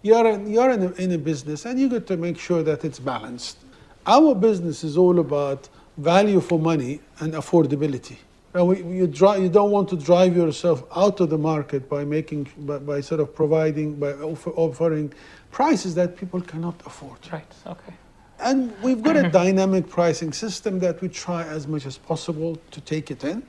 you're, 0.03 0.27
in, 0.27 0.51
you're 0.51 0.69
in, 0.69 0.83
a, 0.83 0.91
in 0.93 1.11
a 1.13 1.17
business 1.17 1.65
and 1.65 1.79
you 1.79 1.89
got 1.89 2.05
to 2.07 2.17
make 2.17 2.37
sure 2.37 2.61
that 2.63 2.85
it's 2.85 2.99
balanced. 2.99 3.57
Our 4.05 4.35
business 4.35 4.83
is 4.83 4.97
all 4.97 5.19
about 5.19 5.67
value 5.97 6.41
for 6.41 6.59
money 6.59 6.99
and 7.19 7.33
affordability. 7.33 8.17
We, 8.53 8.77
you, 8.77 9.07
you 9.07 9.49
don't 9.49 9.71
want 9.71 9.89
to 9.89 9.97
drive 9.97 10.35
yourself 10.35 10.83
out 10.95 11.19
of 11.19 11.29
the 11.29 11.37
market 11.37 11.89
by 11.89 12.05
making, 12.05 12.47
by, 12.59 12.77
by 12.77 13.01
sort 13.01 13.19
of 13.19 13.35
providing, 13.35 13.95
by 13.95 14.13
offer, 14.13 14.51
offering 14.51 15.13
prices 15.51 15.93
that 15.95 16.15
people 16.15 16.39
cannot 16.39 16.81
afford. 16.85 17.19
Right. 17.31 17.53
Okay. 17.67 17.93
And 18.39 18.73
we've 18.81 19.03
got 19.03 19.17
a 19.17 19.29
dynamic 19.41 19.89
pricing 19.89 20.31
system 20.31 20.79
that 20.79 21.01
we 21.01 21.09
try 21.09 21.43
as 21.43 21.67
much 21.67 21.85
as 21.85 21.97
possible 21.97 22.57
to 22.71 22.81
take 22.81 23.11
it 23.11 23.25
in. 23.25 23.43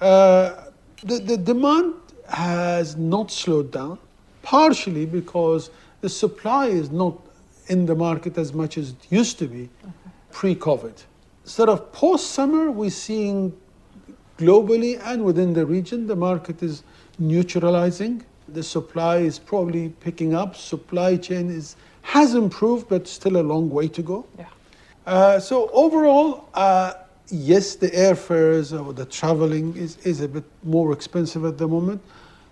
Uh, 0.00 0.66
the, 1.02 1.18
the 1.18 1.36
demand 1.36 1.94
has 2.28 2.96
not 2.96 3.32
slowed 3.32 3.72
down, 3.72 3.98
partially 4.42 5.06
because 5.06 5.70
the 6.02 6.08
supply 6.08 6.66
is 6.66 6.90
not 6.90 7.18
in 7.68 7.86
the 7.86 7.94
market 7.94 8.38
as 8.38 8.52
much 8.52 8.78
as 8.78 8.90
it 8.90 9.06
used 9.10 9.38
to 9.40 9.46
be 9.48 9.68
pre-COVID. 10.30 11.02
Sort 11.46 11.68
of 11.68 11.92
post-summer, 11.92 12.72
we're 12.72 12.90
seeing 12.90 13.56
globally 14.36 15.00
and 15.04 15.24
within 15.24 15.54
the 15.54 15.64
region, 15.64 16.08
the 16.08 16.16
market 16.16 16.60
is 16.60 16.82
neutralizing. 17.20 18.24
The 18.48 18.64
supply 18.64 19.18
is 19.18 19.38
probably 19.38 19.90
picking 20.00 20.34
up. 20.34 20.56
Supply 20.56 21.16
chain 21.16 21.48
is 21.48 21.76
has 22.02 22.34
improved, 22.34 22.88
but 22.88 23.06
still 23.06 23.36
a 23.36 23.42
long 23.42 23.70
way 23.70 23.86
to 23.88 24.02
go. 24.02 24.26
Yeah. 24.38 24.46
Uh, 25.06 25.38
so 25.38 25.70
overall, 25.72 26.48
uh, 26.54 26.94
yes, 27.28 27.76
the 27.76 27.90
airfares 27.90 28.72
or 28.72 28.92
the 28.92 29.04
traveling 29.04 29.76
is, 29.76 29.98
is 29.98 30.20
a 30.20 30.28
bit 30.28 30.44
more 30.64 30.92
expensive 30.92 31.44
at 31.44 31.58
the 31.58 31.66
moment, 31.66 32.00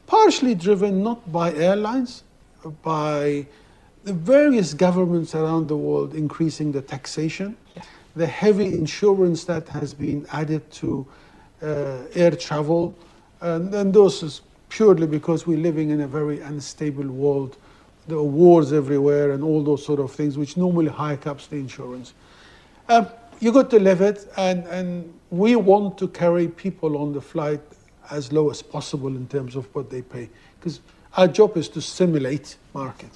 partially 0.06 0.54
driven 0.54 1.02
not 1.02 1.32
by 1.32 1.52
airlines, 1.52 2.22
by 2.82 3.46
the 4.04 4.12
various 4.12 4.74
governments 4.74 5.34
around 5.34 5.66
the 5.66 5.76
world 5.76 6.14
increasing 6.14 6.72
the 6.72 6.82
taxation. 6.82 7.56
The 8.16 8.26
heavy 8.26 8.66
insurance 8.66 9.44
that 9.44 9.68
has 9.68 9.94
been 9.94 10.26
added 10.32 10.70
to 10.72 11.06
uh, 11.62 11.98
air 12.14 12.30
travel, 12.30 12.94
and, 13.40 13.74
and 13.74 13.92
those 13.92 14.22
is 14.22 14.42
purely 14.68 15.06
because 15.06 15.46
we're 15.46 15.58
living 15.58 15.90
in 15.90 16.00
a 16.00 16.06
very 16.06 16.40
unstable 16.40 17.06
world 17.06 17.56
there 18.06 18.18
are 18.18 18.22
wars 18.22 18.72
everywhere 18.72 19.32
and 19.32 19.42
all 19.42 19.62
those 19.62 19.84
sort 19.84 20.00
of 20.00 20.12
things, 20.12 20.36
which 20.36 20.56
normally 20.56 20.90
hike 20.90 21.26
up 21.26 21.40
the 21.48 21.56
insurance. 21.56 22.12
Um, 22.88 23.08
you 23.40 23.52
got 23.52 23.70
to 23.70 23.80
live 23.80 24.00
it, 24.00 24.30
and, 24.36 24.64
and 24.66 25.12
we 25.30 25.56
want 25.56 25.98
to 25.98 26.08
carry 26.08 26.48
people 26.48 26.98
on 26.98 27.12
the 27.12 27.20
flight 27.20 27.60
as 28.10 28.32
low 28.32 28.50
as 28.50 28.62
possible 28.62 29.08
in 29.08 29.26
terms 29.28 29.56
of 29.56 29.72
what 29.74 29.90
they 29.90 30.02
pay, 30.02 30.28
because 30.58 30.80
our 31.16 31.26
job 31.26 31.56
is 31.56 31.68
to 31.70 31.80
simulate 31.80 32.56
market. 32.74 33.10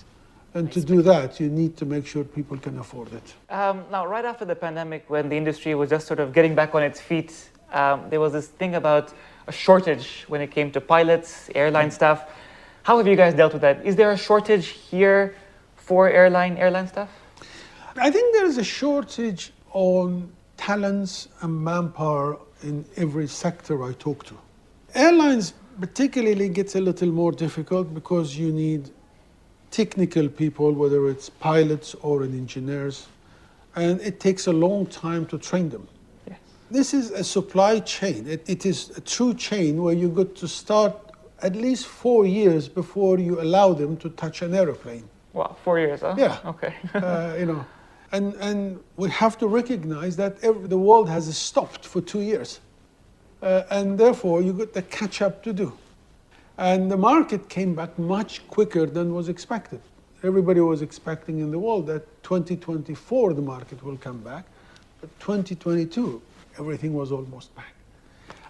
And 0.54 0.72
to 0.72 0.80
do 0.80 1.02
that, 1.02 1.40
you 1.40 1.48
need 1.48 1.76
to 1.76 1.84
make 1.84 2.06
sure 2.06 2.24
people 2.24 2.56
can 2.56 2.78
afford 2.78 3.12
it. 3.12 3.34
Um, 3.50 3.84
now, 3.90 4.06
right 4.06 4.24
after 4.24 4.44
the 4.44 4.56
pandemic, 4.56 5.08
when 5.08 5.28
the 5.28 5.36
industry 5.36 5.74
was 5.74 5.90
just 5.90 6.06
sort 6.06 6.20
of 6.20 6.32
getting 6.32 6.54
back 6.54 6.74
on 6.74 6.82
its 6.82 7.00
feet, 7.00 7.50
um, 7.72 8.08
there 8.08 8.20
was 8.20 8.32
this 8.32 8.48
thing 8.48 8.74
about 8.74 9.12
a 9.46 9.52
shortage 9.52 10.24
when 10.28 10.40
it 10.40 10.50
came 10.50 10.70
to 10.72 10.80
pilots, 10.80 11.50
airline 11.54 11.90
staff. 11.90 12.24
How 12.82 12.96
have 12.96 13.06
you 13.06 13.16
guys 13.16 13.34
dealt 13.34 13.52
with 13.52 13.62
that? 13.62 13.84
Is 13.84 13.96
there 13.96 14.10
a 14.10 14.16
shortage 14.16 14.68
here 14.68 15.36
for 15.76 16.08
airline 16.08 16.56
airline 16.56 16.88
staff? 16.88 17.10
I 17.96 18.10
think 18.10 18.34
there 18.34 18.46
is 18.46 18.58
a 18.58 18.64
shortage 18.64 19.52
on 19.72 20.30
talents 20.56 21.28
and 21.42 21.62
manpower 21.62 22.38
in 22.62 22.84
every 22.96 23.26
sector 23.26 23.82
I 23.84 23.92
talk 23.92 24.24
to. 24.24 24.34
Airlines 24.94 25.52
particularly 25.80 26.48
gets 26.48 26.74
a 26.74 26.80
little 26.80 27.10
more 27.10 27.32
difficult 27.32 27.92
because 27.94 28.36
you 28.36 28.52
need 28.52 28.90
technical 29.70 30.28
people, 30.28 30.72
whether 30.72 31.08
it's 31.08 31.28
pilots 31.28 31.94
or 32.02 32.22
engineers, 32.22 33.06
and 33.76 34.00
it 34.00 34.20
takes 34.20 34.46
a 34.46 34.52
long 34.52 34.86
time 34.86 35.26
to 35.26 35.38
train 35.38 35.68
them. 35.68 35.86
Yes. 36.26 36.38
This 36.70 36.94
is 36.94 37.10
a 37.10 37.24
supply 37.24 37.80
chain. 37.80 38.26
It, 38.26 38.48
it 38.48 38.66
is 38.66 38.96
a 38.96 39.00
true 39.00 39.34
chain 39.34 39.82
where 39.82 39.94
you 39.94 40.08
got 40.08 40.34
to 40.36 40.48
start 40.48 40.94
at 41.42 41.54
least 41.54 41.86
four 41.86 42.26
years 42.26 42.68
before 42.68 43.18
you 43.18 43.40
allow 43.40 43.72
them 43.72 43.96
to 43.98 44.10
touch 44.10 44.42
an 44.42 44.54
aeroplane. 44.54 45.08
Wow, 45.32 45.56
four 45.62 45.78
years, 45.78 46.00
huh? 46.00 46.14
Yeah. 46.18 46.38
Okay. 46.44 46.74
uh, 46.94 47.36
you 47.38 47.46
know, 47.46 47.64
and 48.12 48.34
and 48.34 48.80
we 48.96 49.10
have 49.10 49.38
to 49.38 49.46
recognize 49.46 50.16
that 50.16 50.36
every, 50.42 50.66
the 50.66 50.78
world 50.78 51.08
has 51.08 51.36
stopped 51.36 51.86
for 51.86 52.00
two 52.00 52.20
years, 52.20 52.60
uh, 53.42 53.62
and 53.70 53.98
therefore 53.98 54.42
you 54.42 54.52
got 54.52 54.72
the 54.72 54.82
catch 54.82 55.22
up 55.22 55.42
to 55.44 55.52
do. 55.52 55.72
And 56.58 56.90
the 56.90 56.96
market 56.96 57.48
came 57.48 57.74
back 57.74 57.96
much 57.98 58.46
quicker 58.48 58.84
than 58.84 59.14
was 59.14 59.28
expected. 59.28 59.80
Everybody 60.24 60.60
was 60.60 60.82
expecting 60.82 61.38
in 61.38 61.52
the 61.52 61.58
world 61.58 61.86
that 61.86 62.22
2024 62.24 63.34
the 63.34 63.42
market 63.42 63.82
will 63.84 63.96
come 63.96 64.18
back, 64.18 64.44
but 65.00 65.08
2022 65.20 66.20
everything 66.58 66.92
was 66.92 67.12
almost 67.12 67.54
back. 67.54 67.74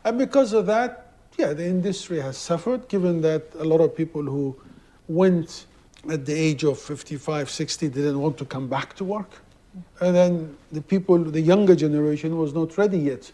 And 0.05 0.17
because 0.19 0.55
of 0.55 0.65
that, 0.67 1.13
yeah, 1.37 1.53
the 1.53 1.67
industry 1.67 2.19
has 2.21 2.39
suffered, 2.39 2.89
given 2.89 3.21
that 3.21 3.43
a 3.59 3.65
lot 3.65 3.81
of 3.81 3.95
people 3.95 4.23
who 4.23 4.57
went 5.07 5.67
at 6.11 6.25
the 6.25 6.33
age 6.33 6.65
of 6.65 6.79
55, 6.79 7.51
60 7.51 7.89
didn't 7.89 8.19
want 8.19 8.39
to 8.39 8.47
come 8.47 8.69
back 8.69 8.97
to 8.97 9.05
work. 9.05 9.31
And 10.01 10.17
then 10.17 10.57
the 10.73 10.81
people, 10.81 11.19
the 11.19 11.41
younger 11.41 11.77
generation 11.77 12.39
was 12.39 12.55
not 12.55 12.79
ready 12.79 12.99
yet 12.99 13.31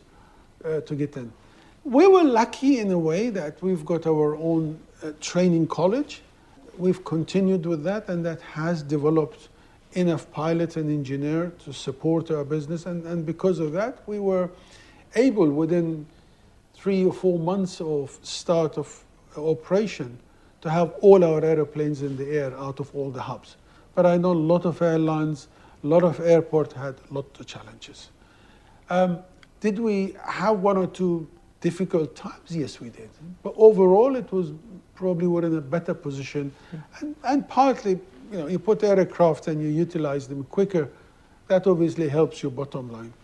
uh, 0.65 0.81
to 0.81 0.95
get 0.97 1.17
in. 1.17 1.33
We 1.85 2.07
were 2.07 2.25
lucky 2.25 2.79
in 2.79 2.91
a 2.93 2.99
way 2.99 3.29
that 3.29 3.61
we've 3.63 3.85
got 3.85 4.07
our 4.07 4.37
own 4.37 4.81
uh, 5.03 5.13
training 5.21 5.67
college. 5.67 6.23
We've 6.79 7.05
continued 7.05 7.67
with 7.67 7.85
that, 7.85 8.09
and 8.09 8.25
that 8.25 8.41
has 8.41 8.83
developed 8.83 9.51
enough 9.93 10.31
pilots 10.31 10.79
and 10.79 10.91
engineers 10.91 11.53
to 11.65 11.75
support 11.75 12.31
our 12.31 12.43
business. 12.43 12.87
And, 12.87 13.05
and 13.05 13.27
because 13.27 13.59
of 13.59 13.73
that, 13.73 13.99
we 14.07 14.19
were 14.19 14.49
able 15.15 15.51
within 15.51 16.07
three 16.73 17.05
or 17.05 17.13
four 17.13 17.39
months 17.39 17.83
of 17.83 18.19
start 18.23 18.79
of 18.79 19.05
operation 19.37 20.19
to 20.63 20.71
have 20.71 20.95
all 21.03 21.23
our 21.23 21.45
airplanes 21.45 22.01
in 22.01 22.17
the 22.17 22.31
air 22.31 22.57
out 22.57 22.81
of 22.81 22.95
all 22.97 23.11
the 23.11 23.21
hubs. 23.21 23.57
But 23.95 24.07
I 24.07 24.17
know 24.17 24.33
a 24.33 24.33
lot 24.33 24.65
of 24.65 24.81
airlines, 24.81 25.49
a 25.83 25.87
lot 25.87 26.03
of 26.03 26.19
airports 26.21 26.73
had 26.73 26.95
a 27.11 27.15
lot 27.15 27.27
of 27.39 27.47
challenges. 27.47 28.09
Um, 28.89 29.19
did 29.61 29.79
we 29.79 30.17
have 30.25 30.61
one 30.61 30.79
or 30.79 30.87
two 30.87 31.29
difficult 31.65 32.15
times? 32.15 32.51
Yes, 32.51 32.79
we 32.79 32.91
did. 32.91 33.09
But 33.43 33.55
overall, 33.57 34.17
it 34.17 34.31
was 34.31 34.53
probably 34.95 35.27
we're 35.27 35.47
in 35.47 35.57
a 35.57 35.67
better 35.77 35.95
position. 35.95 36.53
And, 37.01 37.17
and 37.25 37.49
partly, 37.49 37.93
you 38.31 38.39
know, 38.39 38.47
you 38.47 38.59
put 38.59 38.85
aircraft 38.85 39.49
and 39.49 39.63
you 39.63 39.69
utilize 39.69 40.29
them 40.29 40.45
quicker. 40.45 40.91
That 41.49 41.67
obviously 41.67 42.09
helps 42.09 42.43
your 42.43 42.53
bottom 42.53 42.93
line. 42.93 43.15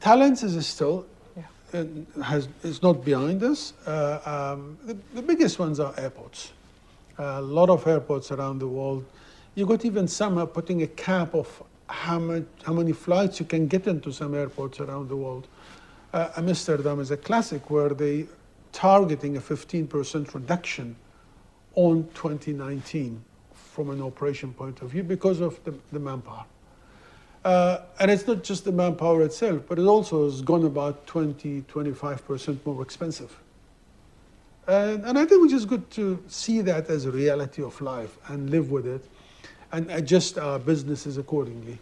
Talents 0.00 0.42
is 0.42 0.66
still 0.66 1.06
yeah. 1.36 1.84
has 2.24 2.48
is 2.64 2.82
not 2.82 3.04
behind 3.04 3.42
us. 3.44 3.72
Uh, 3.86 4.54
um, 4.56 4.76
the, 4.84 4.96
the, 5.14 5.22
biggest 5.22 5.58
ones 5.60 5.78
are 5.78 5.94
airports. 5.98 6.52
Uh, 7.18 7.22
a 7.22 7.46
lot 7.58 7.68
of 7.70 7.86
airports 7.86 8.32
around 8.32 8.58
the 8.58 8.68
world. 8.68 9.04
You 9.54 9.66
got 9.66 9.84
even 9.84 10.08
some 10.08 10.38
are 10.38 10.46
putting 10.46 10.82
a 10.82 10.86
cap 10.86 11.34
of 11.34 11.48
how, 11.88 12.18
much, 12.18 12.44
how 12.64 12.72
many 12.72 12.92
flights 12.92 13.40
you 13.40 13.46
can 13.46 13.66
get 13.66 13.86
into 13.86 14.12
some 14.12 14.34
airports 14.34 14.80
around 14.80 15.08
the 15.08 15.16
world. 15.16 15.46
Uh, 16.12 16.30
Amsterdam 16.36 17.00
is 17.00 17.10
a 17.10 17.16
classic 17.16 17.68
where 17.70 17.90
they 17.90 18.26
targeting 18.72 19.36
a 19.36 19.40
15% 19.40 20.34
reduction 20.34 20.96
on 21.74 22.08
2019 22.14 23.22
from 23.52 23.90
an 23.90 24.02
operation 24.02 24.52
point 24.52 24.80
of 24.82 24.90
view 24.90 25.02
because 25.02 25.40
of 25.40 25.62
the, 25.64 25.74
the 25.92 25.98
manpower. 25.98 26.44
Uh, 27.44 27.82
and 28.00 28.10
it's 28.10 28.26
not 28.26 28.42
just 28.42 28.64
the 28.64 28.72
manpower 28.72 29.22
itself, 29.22 29.62
but 29.68 29.78
it 29.78 29.84
also 29.84 30.24
has 30.24 30.42
gone 30.42 30.64
about 30.64 31.06
20, 31.06 31.62
25% 31.62 32.58
more 32.66 32.82
expensive. 32.82 33.36
And, 34.66 35.04
and 35.04 35.18
I 35.18 35.24
think 35.24 35.44
it's 35.44 35.52
just 35.52 35.68
good 35.68 35.90
to 35.92 36.22
see 36.28 36.60
that 36.62 36.90
as 36.90 37.04
a 37.04 37.10
reality 37.10 37.62
of 37.62 37.80
life 37.80 38.18
and 38.28 38.50
live 38.50 38.70
with 38.70 38.86
it 38.86 39.04
and 39.72 39.90
adjust 39.90 40.38
our 40.38 40.58
businesses 40.58 41.16
accordingly. 41.16 41.78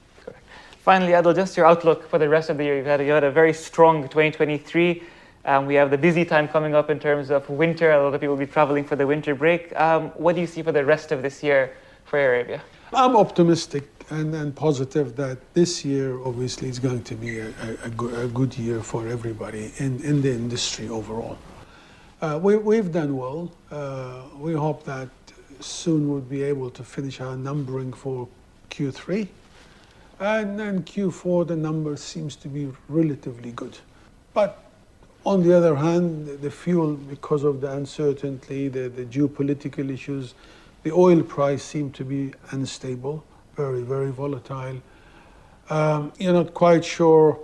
Finally, 0.87 1.15
Adel, 1.15 1.35
just 1.35 1.57
your 1.57 1.67
outlook 1.67 2.09
for 2.09 2.17
the 2.17 2.29
rest 2.29 2.49
of 2.49 2.59
the 2.59 2.63
year. 2.63 2.77
You've 2.77 2.87
had, 2.87 3.01
you 3.01 3.11
had 3.11 3.25
a 3.25 3.31
very 3.33 3.53
strong 3.53 4.05
2023. 4.05 5.03
Um, 5.45 5.67
we 5.67 5.75
have 5.75 5.91
the 5.91 5.99
busy 5.99 6.25
time 6.25 6.47
coming 6.47 6.77
up 6.77 6.91
in 6.91 7.01
terms 7.01 7.33
of 7.33 7.51
winter. 7.51 7.91
A 7.91 8.01
lot 8.01 8.15
of 8.15 8.21
people 8.21 8.37
will 8.37 8.47
be 8.47 8.53
traveling 8.53 8.85
for 8.85 8.95
the 8.95 9.05
winter 9.05 9.35
break. 9.35 9.75
Um, 9.75 10.11
what 10.11 10.37
do 10.37 10.41
you 10.41 10.47
see 10.47 10.63
for 10.63 10.71
the 10.71 10.85
rest 10.85 11.11
of 11.11 11.23
this 11.23 11.43
year 11.43 11.73
for 12.05 12.21
Arabia? 12.21 12.63
I'm 12.93 13.17
optimistic 13.17 13.83
and, 14.11 14.33
and 14.37 14.55
positive 14.55 15.17
that 15.17 15.39
this 15.55 15.85
year, 15.85 16.23
obviously, 16.23 16.69
is 16.69 16.79
going 16.79 17.03
to 17.03 17.17
be 17.17 17.41
a, 17.41 17.49
a, 17.49 17.87
a, 17.87 17.91
good, 17.91 18.25
a 18.25 18.29
good, 18.29 18.57
year 18.57 18.81
for 18.81 19.09
everybody 19.09 19.73
in, 19.79 20.01
in 20.05 20.23
the 20.23 20.31
industry 20.31 20.89
overall. 20.89 21.37
Uh, 22.23 22.39
we, 22.41 22.77
have 22.77 22.93
done 22.93 23.17
well. 23.17 23.51
Uh, 23.73 24.23
we 24.39 24.53
hope 24.53 24.85
that 24.85 25.09
soon 25.59 26.09
we'll 26.09 26.21
be 26.21 26.45
able 26.45 26.71
to 26.71 26.85
finish 26.85 27.21
our 27.21 27.37
numbering 27.37 27.93
for 27.93 28.29
Q3. 28.71 29.27
And 30.19 30.59
then 30.59 30.83
Q4, 30.83 31.47
the 31.49 31.57
number 31.57 31.97
seems 31.97 32.37
to 32.37 32.49
be 32.49 32.73
relatively 32.89 33.53
good. 33.53 33.79
But 34.33 34.63
on 35.27 35.43
the 35.43 35.55
other 35.55 35.75
hand, 35.75 36.27
the 36.41 36.51
fuel, 36.51 36.95
because 36.95 37.45
of 37.45 37.61
the 37.61 37.73
uncertainty, 37.73 38.69
the, 38.69 38.89
geopolitical 38.89 39.91
issues, 39.93 40.35
the 40.85 40.93
oil 40.93 41.23
price 41.23 41.63
seemed 41.63 41.95
to 41.97 42.05
be 42.05 42.33
unstable, 42.53 43.25
very, 43.57 43.83
very 43.83 44.11
volatile. 44.11 44.81
Um, 45.69 46.13
you're 46.19 46.33
not 46.33 46.55
quite 46.55 46.85
sure 46.85 47.39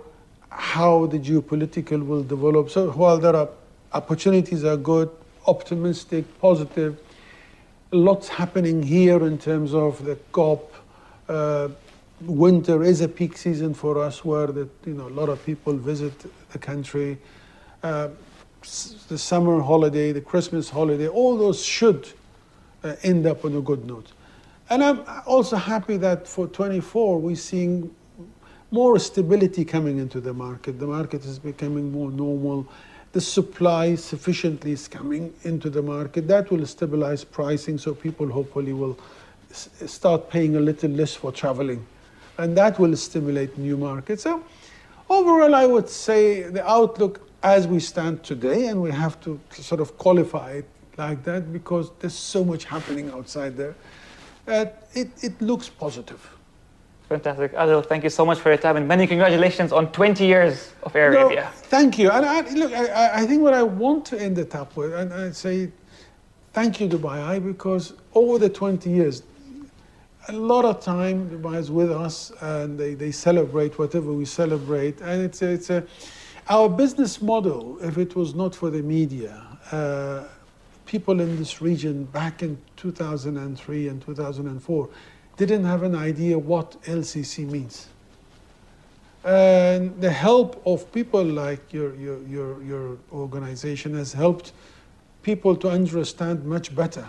how 0.49 1.07
the 1.07 1.19
geopolitical 1.19 2.05
will 2.05 2.23
develop. 2.23 2.69
So 2.69 2.91
while 2.91 3.17
there 3.17 3.35
are 3.35 3.49
opportunities 3.91 4.63
are 4.63 4.77
good, 4.77 5.09
optimistic, 5.45 6.25
positive, 6.39 6.97
lots 7.91 8.29
happening 8.29 8.81
here 8.81 9.25
in 9.27 9.37
terms 9.37 9.73
of 9.73 10.03
the 10.05 10.15
COP. 10.31 10.73
Uh, 11.27 11.69
winter 12.25 12.83
is 12.83 13.01
a 13.01 13.07
peak 13.07 13.37
season 13.37 13.73
for 13.73 13.99
us 13.99 14.23
where 14.23 14.47
the, 14.47 14.67
you 14.85 14.93
know, 14.93 15.07
a 15.07 15.09
lot 15.09 15.29
of 15.29 15.43
people 15.45 15.73
visit 15.73 16.13
the 16.51 16.59
country. 16.59 17.17
Uh, 17.81 18.09
the 19.09 19.17
summer 19.17 19.61
holiday, 19.61 20.11
the 20.11 20.21
Christmas 20.21 20.69
holiday, 20.69 21.07
all 21.07 21.37
those 21.37 21.63
should 21.63 22.09
uh, 22.83 22.95
end 23.03 23.25
up 23.25 23.43
on 23.43 23.55
a 23.57 23.61
good 23.61 23.85
note. 23.85 24.13
And 24.69 24.83
I'm 24.83 25.03
also 25.25 25.57
happy 25.57 25.97
that 25.97 26.27
for 26.27 26.47
24 26.47 27.19
we're 27.19 27.35
seeing 27.35 27.93
more 28.71 28.97
stability 28.99 29.65
coming 29.65 29.97
into 29.97 30.21
the 30.21 30.33
market. 30.33 30.79
The 30.79 30.87
market 30.87 31.25
is 31.25 31.39
becoming 31.39 31.91
more 31.91 32.09
normal 32.09 32.67
the 33.13 33.21
supply 33.21 33.93
sufficiently 33.93 34.71
is 34.71 34.87
coming 34.87 35.33
into 35.43 35.69
the 35.69 35.83
market. 35.83 36.27
That 36.27 36.49
will 36.51 36.65
stabilize 36.65 37.23
pricing, 37.23 37.77
so 37.77 37.93
people 37.93 38.27
hopefully 38.27 38.73
will 38.73 38.97
start 39.51 40.31
paying 40.31 40.55
a 40.55 40.59
little 40.59 40.89
less 40.89 41.13
for 41.13 41.31
traveling. 41.31 41.85
And 42.37 42.57
that 42.57 42.79
will 42.79 42.95
stimulate 42.95 43.57
new 43.57 43.77
markets. 43.77 44.23
So, 44.23 44.43
overall, 45.09 45.53
I 45.53 45.65
would 45.65 45.89
say 45.89 46.43
the 46.43 46.67
outlook 46.67 47.21
as 47.43 47.67
we 47.67 47.79
stand 47.79 48.23
today, 48.23 48.67
and 48.67 48.81
we 48.81 48.89
have 48.91 49.19
to 49.21 49.39
sort 49.51 49.81
of 49.81 49.97
qualify 49.97 50.51
it 50.53 50.69
like 50.97 51.23
that 51.23 51.51
because 51.51 51.91
there's 51.99 52.15
so 52.15 52.43
much 52.43 52.63
happening 52.65 53.11
outside 53.11 53.57
there, 53.57 53.75
uh, 54.47 54.65
it, 54.93 55.09
it 55.21 55.41
looks 55.41 55.69
positive. 55.69 56.29
Fantastic. 57.09 57.51
Adel, 57.55 57.81
thank 57.81 58.03
you 58.03 58.09
so 58.09 58.25
much 58.25 58.39
for 58.39 58.49
your 58.49 58.57
time 58.57 58.77
and 58.77 58.87
many 58.87 59.05
congratulations 59.05 59.71
on 59.71 59.91
20 59.91 60.25
years 60.25 60.73
of 60.83 60.95
Air 60.95 61.13
Arabia. 61.13 61.51
Thank 61.53 61.99
you. 61.99 62.09
And 62.09 62.25
I, 62.25 62.41
look, 62.51 62.71
I, 62.73 63.21
I, 63.21 63.25
think 63.25 63.41
what 63.41 63.53
I 63.53 63.61
want 63.61 64.05
to 64.07 64.19
end 64.19 64.37
it 64.37 64.55
up 64.55 64.75
with, 64.75 64.93
and 64.93 65.13
I 65.13 65.31
say 65.31 65.71
thank 66.53 66.79
you, 66.79 66.87
Dubai, 66.87 67.45
because 67.45 67.93
over 68.15 68.39
the 68.39 68.49
20 68.49 68.89
years, 68.89 69.23
a 70.29 70.31
lot 70.31 70.63
of 70.65 70.79
time 70.81 71.43
is 71.55 71.69
with 71.69 71.91
us 71.91 72.31
and 72.41 72.79
they, 72.79 72.93
they 72.93 73.11
celebrate 73.11 73.77
whatever 73.77 74.11
we 74.13 74.25
celebrate. 74.25 75.01
And 75.01 75.21
it's, 75.21 75.41
it's 75.41 75.69
a, 75.69 75.85
our 76.49 76.69
business 76.69 77.21
model, 77.21 77.77
if 77.81 77.97
it 77.97 78.15
was 78.15 78.33
not 78.33 78.55
for 78.55 78.69
the 78.69 78.81
media, 78.81 79.41
uh, 79.71 80.23
people 80.85 81.19
in 81.19 81.37
this 81.37 81.61
region 81.61 82.05
back 82.05 82.41
in 82.41 82.57
2003 82.77 83.87
and 83.87 84.01
2004, 84.01 84.89
didn't 85.35 85.65
have 85.65 85.83
an 85.83 85.95
idea 85.95 86.37
what 86.37 86.81
LCC 86.83 87.49
means. 87.49 87.87
And 89.25 89.99
the 90.01 90.11
help 90.11 90.61
of 90.65 90.91
people 90.91 91.23
like 91.23 91.73
your, 91.73 91.95
your, 91.95 92.21
your, 92.27 92.63
your 92.63 92.97
organization 93.11 93.95
has 93.95 94.13
helped 94.13 94.51
people 95.21 95.55
to 95.55 95.69
understand 95.69 96.45
much 96.45 96.75
better 96.75 97.07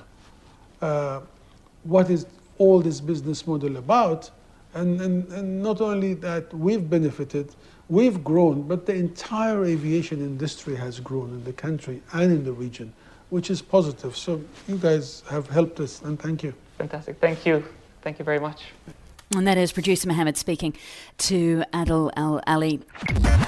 uh, 0.81 1.21
what 1.83 2.11
is 2.11 2.27
all 2.59 2.81
this 2.81 3.01
business 3.01 3.47
model 3.47 3.77
about. 3.77 4.31
And, 4.75 5.01
and, 5.01 5.33
and 5.33 5.63
not 5.63 5.81
only 5.81 6.15
that, 6.15 6.53
we've 6.53 6.89
benefited, 6.89 7.55
we've 7.89 8.25
grown, 8.25 8.63
but 8.63 8.87
the 8.87 8.95
entire 8.95 9.65
aviation 9.65 10.19
industry 10.19 10.75
has 10.75 10.99
grown 11.01 11.31
in 11.31 11.45
the 11.45 11.53
country 11.53 12.03
and 12.13 12.33
in 12.33 12.45
the 12.45 12.53
region, 12.53 12.93
which 13.31 13.51
is 13.51 13.63
positive. 13.63 14.17
So 14.17 14.43
you 14.67 14.77
guys 14.77 15.23
have 15.31 15.49
helped 15.49 15.79
us, 15.81 16.03
and 16.03 16.19
thank 16.19 16.43
you. 16.43 16.55
Fantastic. 16.79 17.19
Thank 17.21 17.47
you. 17.47 17.65
Thank 18.03 18.19
you 18.19 18.25
very 18.25 18.41
much. 18.41 18.65
And 19.31 19.47
that 19.49 19.59
is 19.59 19.73
producer 19.73 20.07
Mohammed 20.07 20.37
speaking 20.37 20.77
to 21.19 21.65
Adel 21.73 22.13
Al 22.17 22.41
Ali. 22.47 22.81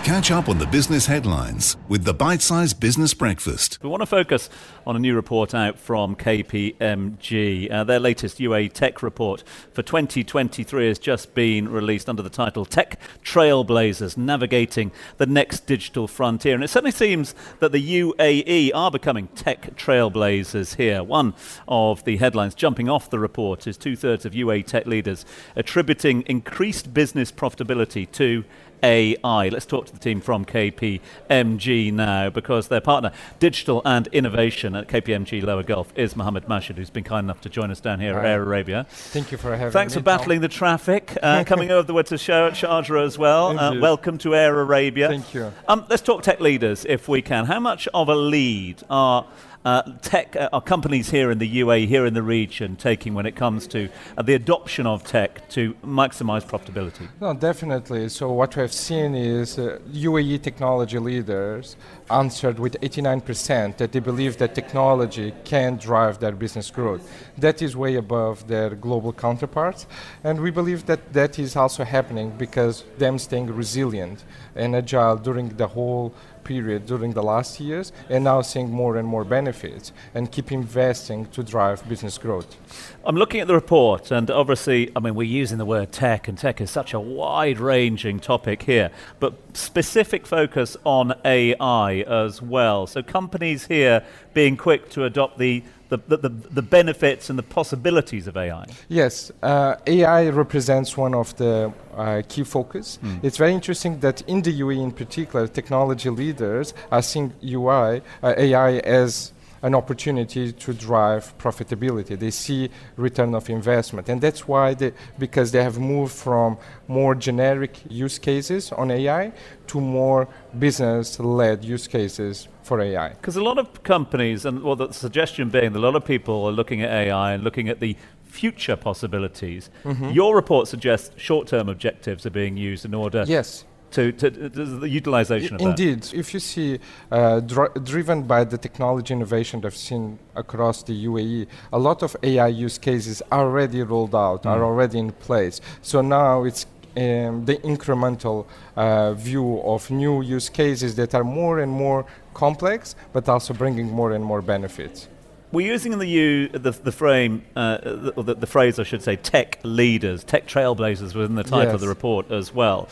Catch 0.03 0.31
up 0.31 0.49
on 0.49 0.59
the 0.59 0.67
business 0.67 1.07
headlines 1.07 1.77
with 1.89 2.05
the 2.05 2.15
bite 2.15 2.41
sized 2.43 2.81
Business 2.81 3.13
Breakfast. 3.13 3.79
We 3.83 3.89
want 3.89 4.03
to 4.03 4.07
focus 4.07 4.49
on 4.87 4.97
a 4.97 4.99
new 4.99 5.15
report 5.15 5.55
out 5.55 5.79
from 5.79 6.17
KPMG. 6.17 7.71
Uh, 7.71 7.85
their 7.85 8.01
latest 8.01 8.39
UAE 8.39 8.73
tech 8.73 9.03
report 9.03 9.45
for 9.73 9.83
2023 9.83 10.89
has 10.89 10.99
just 10.99 11.35
been 11.35 11.69
released 11.69 12.09
under 12.09 12.23
the 12.23 12.31
title 12.31 12.65
Tech 12.65 12.99
Trailblazers 13.23 14.17
Navigating 14.17 14.93
the 15.19 15.27
Next 15.27 15.67
Digital 15.67 16.09
Frontier. 16.09 16.55
And 16.55 16.65
it 16.65 16.69
certainly 16.69 16.93
seems 16.93 17.35
that 17.61 17.73
the 17.73 18.01
UAE 18.01 18.71
are 18.75 18.91
becoming 18.91 19.29
tech 19.29 19.77
trailblazers 19.77 20.77
here. 20.77 21.03
One 21.03 21.35
of 21.69 22.05
the 22.05 22.17
headlines 22.17 22.55
jumping 22.55 22.89
off 22.89 23.11
the 23.11 23.19
report 23.19 23.67
is 23.67 23.77
two 23.77 23.95
thirds 23.95 24.25
of 24.25 24.33
UAE 24.33 24.67
tech 24.67 24.87
leaders 24.87 25.25
attributing 25.67 26.23
increased 26.29 26.95
business 26.95 27.33
profitability 27.33 28.09
to 28.13 28.45
AI. 28.85 29.49
Let's 29.49 29.67
talk 29.67 29.87
to 29.87 29.93
the 29.93 29.99
team 29.99 30.21
from 30.21 30.45
KPMG 30.45 31.93
now 31.93 32.31
because 32.31 32.69
their 32.69 32.81
partner, 32.81 33.11
Digital 33.41 33.83
and 33.85 34.07
Innovation 34.09 34.77
at 34.77 34.87
KPMG 34.87 35.43
Lower 35.43 35.65
Gulf, 35.65 35.93
is 35.97 36.15
Mohammed 36.15 36.49
Majid, 36.49 36.77
who's 36.77 36.91
been 36.91 37.03
kind 37.03 37.25
enough 37.25 37.41
to 37.41 37.49
join 37.49 37.73
us 37.73 37.81
down 37.81 37.99
here 37.99 38.17
at 38.17 38.25
Air 38.25 38.45
Arabia. 38.45 38.87
Thank 38.89 39.33
you 39.33 39.39
for 39.39 39.57
having 39.57 39.73
Thanks 39.73 39.73
me. 39.73 39.79
Thanks 39.81 39.95
for 39.95 40.03
battling 40.03 40.41
the 40.41 40.49
traffic, 40.49 41.19
uh, 41.21 41.43
coming 41.47 41.73
over 41.73 41.85
the 41.85 41.95
way 41.95 42.05
to 42.05 42.17
show 42.17 42.47
at 42.47 42.53
Sharjah 42.53 43.05
as 43.05 43.19
well. 43.19 43.59
Uh, 43.59 43.81
welcome 43.81 44.19
to 44.19 44.37
Air 44.37 44.61
Arabia. 44.61 45.09
Thank 45.09 45.35
you. 45.35 45.53
Um, 45.67 45.85
let's 45.91 46.03
talk 46.03 46.23
tech 46.23 46.39
leaders 46.39 46.85
if 46.85 47.09
we 47.09 47.23
can. 47.23 47.47
How 47.47 47.59
much 47.59 47.89
of 47.93 48.09
a 48.09 48.15
lead 48.15 48.85
are 48.89 49.27
uh, 49.67 49.83
tech 50.01 50.37
uh, 50.37 50.61
companies 50.61 51.11
here 51.11 51.33
in 51.33 51.39
the 51.39 51.61
UAE, 51.63 51.89
here 51.89 52.07
in 52.07 52.15
the 52.15 52.23
region, 52.23 52.77
taking 52.77 53.15
when 53.15 53.27
it 53.27 53.35
comes 53.35 53.67
to 53.67 53.89
uh, 54.17 54.23
the 54.23 54.35
adoption 54.35 54.87
of 54.87 55.03
tech 55.03 55.49
to 55.49 55.75
maximize 55.85 56.45
profitability? 56.45 57.09
No, 57.21 57.35
definitely. 57.35 58.09
So 58.09 58.31
what 58.31 58.55
we 58.55 58.63
have 58.63 58.73
seen 58.73 59.17
is 59.17 59.59
uh, 59.59 59.81
UAE 59.93 60.41
technology 60.41 61.01
leaders 61.01 61.77
answered 62.09 62.61
with 62.61 62.81
89% 62.81 63.77
that 63.79 63.91
they 63.91 63.99
believe 63.99 64.39
that 64.39 64.55
technology 64.55 65.35
can 65.43 65.79
drive 65.79 66.21
their 66.21 66.37
business 66.45 66.71
growth. 66.71 67.03
That 67.37 67.61
is 67.61 67.77
way 67.77 67.97
above 67.97 68.47
their 68.47 68.71
global 68.71 69.13
counterparts, 69.13 69.89
and 70.23 70.41
we 70.41 70.53
believe 70.53 70.87
that 70.87 71.13
that 71.13 71.41
is 71.41 71.57
also 71.57 71.83
happening 71.83 72.31
because 72.39 72.85
them 72.99 73.19
staying 73.19 73.49
resilient 73.53 74.23
and 74.55 74.77
agile 74.77 75.17
during 75.17 75.49
the 75.57 75.67
whole 75.67 76.15
period 76.47 76.87
during 76.87 77.13
the 77.13 77.23
last 77.23 77.59
years 77.59 77.93
and 78.09 78.23
now 78.23 78.41
seeing 78.41 78.71
more 78.71 78.97
and 78.97 79.07
more 79.07 79.25
benefits 79.25 79.93
and 80.15 80.31
keep 80.31 80.53
investing 80.53 81.27
to 81.27 81.43
drive 81.43 81.87
business 81.89 82.17
growth. 82.19 82.57
I'm 83.05 83.17
looking 83.17 83.41
at 83.41 83.49
the 83.49 83.55
report, 83.55 84.11
and 84.11 84.31
obviously, 84.31 84.91
I 84.95 85.01
mean, 85.01 85.15
we're 85.15 85.25
using 85.25 85.59
the 85.59 85.65
word 85.65 85.93
tech, 85.93 86.29
and 86.29 86.39
tech 86.39 86.61
is 86.61 86.71
such 86.71 86.95
a 86.95 87.01
wide 87.01 87.59
ranging 87.59 88.21
topic 88.21 88.63
here, 88.63 88.91
but 89.21 89.35
specific 89.57 90.27
focus 90.27 90.77
on 90.85 91.15
AI 91.25 92.01
as 92.03 92.41
well. 92.41 92.87
So, 92.87 93.03
companies 93.03 93.67
here 93.67 94.05
being 94.35 94.57
quick 94.57 94.91
to 94.91 95.05
adopt 95.05 95.39
the 95.39 95.63
the, 95.89 95.99
the, 96.09 96.29
the, 96.29 96.63
benefits 96.63 97.31
and 97.31 97.39
the 97.39 97.43
possibilities 97.43 98.27
of 98.27 98.37
AI? 98.37 98.67
Yes, 98.89 99.31
uh, 99.43 99.77
AI 99.87 100.29
represents 100.31 100.97
one 100.97 101.15
of 101.15 101.37
the 101.37 101.73
uh, 101.95 102.23
key 102.29 102.45
focus. 102.45 102.99
Mm. 103.03 103.25
It's 103.25 103.37
very 103.37 103.53
interesting 103.53 104.01
that 104.01 104.23
in 104.23 104.43
the 104.43 104.61
UAE 104.61 104.83
in 104.83 104.93
particular, 104.93 105.47
technology 105.47 106.11
leaders 106.11 106.75
are 106.91 107.03
seeing 107.03 107.33
UI, 107.43 108.03
uh, 108.23 108.35
AI 108.37 108.79
as 108.79 109.33
an 109.63 109.75
opportunity 109.75 110.53
to 110.53 110.73
drive 110.73 111.37
profitability. 111.39 112.19
They 112.19 112.31
see 112.31 112.71
return 112.97 113.35
of 113.35 113.49
investment, 113.51 114.09
and 114.09 114.21
that's 114.21 114.47
why 114.47 114.75
they, 114.75 114.93
because 115.19 115.53
they 115.53 115.63
have 115.63 115.79
moved 115.79 116.15
from 116.15 116.59
more 116.89 117.15
generic 117.15 117.81
use 117.89 118.19
cases 118.19 118.73
on 118.73 118.91
AI 118.91 119.33
to 119.69 119.81
more 119.81 120.29
business-led 120.59 121.65
use 121.65 121.87
cases 121.89 122.49
for 122.63 122.81
AI. 122.81 123.11
Because 123.11 123.37
a 123.37 123.43
lot 123.43 123.59
of 123.59 123.83
companies, 123.83 124.45
and 124.45 124.63
well, 124.63 124.77
the 124.77 124.93
suggestion 124.93 125.49
being 125.51 125.73
that 125.73 125.79
a 125.79 125.81
lot 125.81 125.97
of 125.97 126.05
people 126.05 126.45
are 126.45 126.53
looking 126.53 126.83
at 126.83 126.91
AI 126.91 127.33
and 127.33 127.45
looking 127.45 127.69
at 127.69 127.81
the 127.81 127.97
future 128.25 128.77
possibilities. 128.77 129.71
Mm-hmm. 129.85 130.11
Your 130.11 130.35
report 130.35 130.69
suggests 130.69 131.11
short-term 131.17 131.69
objectives 131.69 132.27
are 132.27 132.31
being 132.31 132.57
used 132.57 132.85
in 132.85 132.93
order 132.93 133.25
yes 133.27 133.65
to, 133.97 134.13
to, 134.13 134.51
to, 134.51 134.65
the 134.83 134.89
utilization 134.89 135.55
of 135.55 135.61
Indeed. 135.63 136.03
that. 136.03 136.15
If 136.15 136.35
you 136.35 136.41
see, 136.41 136.79
uh, 137.11 137.41
dr- 137.41 137.83
driven 137.83 138.25
by 138.25 138.45
the 138.45 138.59
technology 138.59 139.15
innovation 139.15 139.63
that 139.63 139.69
I've 139.69 139.77
seen 139.77 140.19
across 140.35 140.83
the 140.83 141.07
UAE, 141.07 141.47
a 141.73 141.79
lot 141.79 142.03
of 142.03 142.15
AI 142.23 142.49
use 142.49 142.77
cases 142.77 143.23
are 143.33 143.45
already 143.47 143.83
rolled 143.83 144.15
out, 144.15 144.43
mm. 144.43 144.51
are 144.51 144.63
already 144.63 144.99
in 144.99 145.13
place. 145.13 145.63
So 145.81 146.03
now 146.03 146.45
it's 146.45 146.67
um, 146.97 147.47
the 147.47 147.57
incremental 147.73 148.47
uh, 148.77 149.15
view 149.15 149.63
of 149.63 149.91
new 149.91 150.21
use 150.21 150.51
cases 150.51 150.95
that 150.97 151.15
are 151.15 151.25
more 151.25 151.61
and 151.61 151.73
more 151.73 152.05
complex, 152.35 152.95
but 153.15 153.27
also 153.31 153.55
bringing 153.55 153.91
more 153.91 154.13
and 154.13 154.23
more 154.23 154.43
benefits. 154.43 155.09
We're 155.53 155.73
using 155.73 155.99
the, 155.99 156.07
U, 156.07 156.49
the, 156.49 156.73
the 156.73 156.93
frame, 156.93 157.43
uh, 157.55 157.79
the, 157.79 158.37
the, 158.39 158.47
phrase, 158.47 158.79
I 158.79 158.83
should 158.83 159.03
say, 159.03 159.17
tech 159.17 159.59
leaders, 159.63 160.25
tech 160.25 160.47
trailblazers 160.47 161.15
within 161.15 161.37
the 161.37 161.45
title 161.45 161.73
yes. 161.73 161.75
of 161.75 161.81
the 161.81 161.89
report 161.89 162.31
as 162.31 162.53
well. 162.53 162.89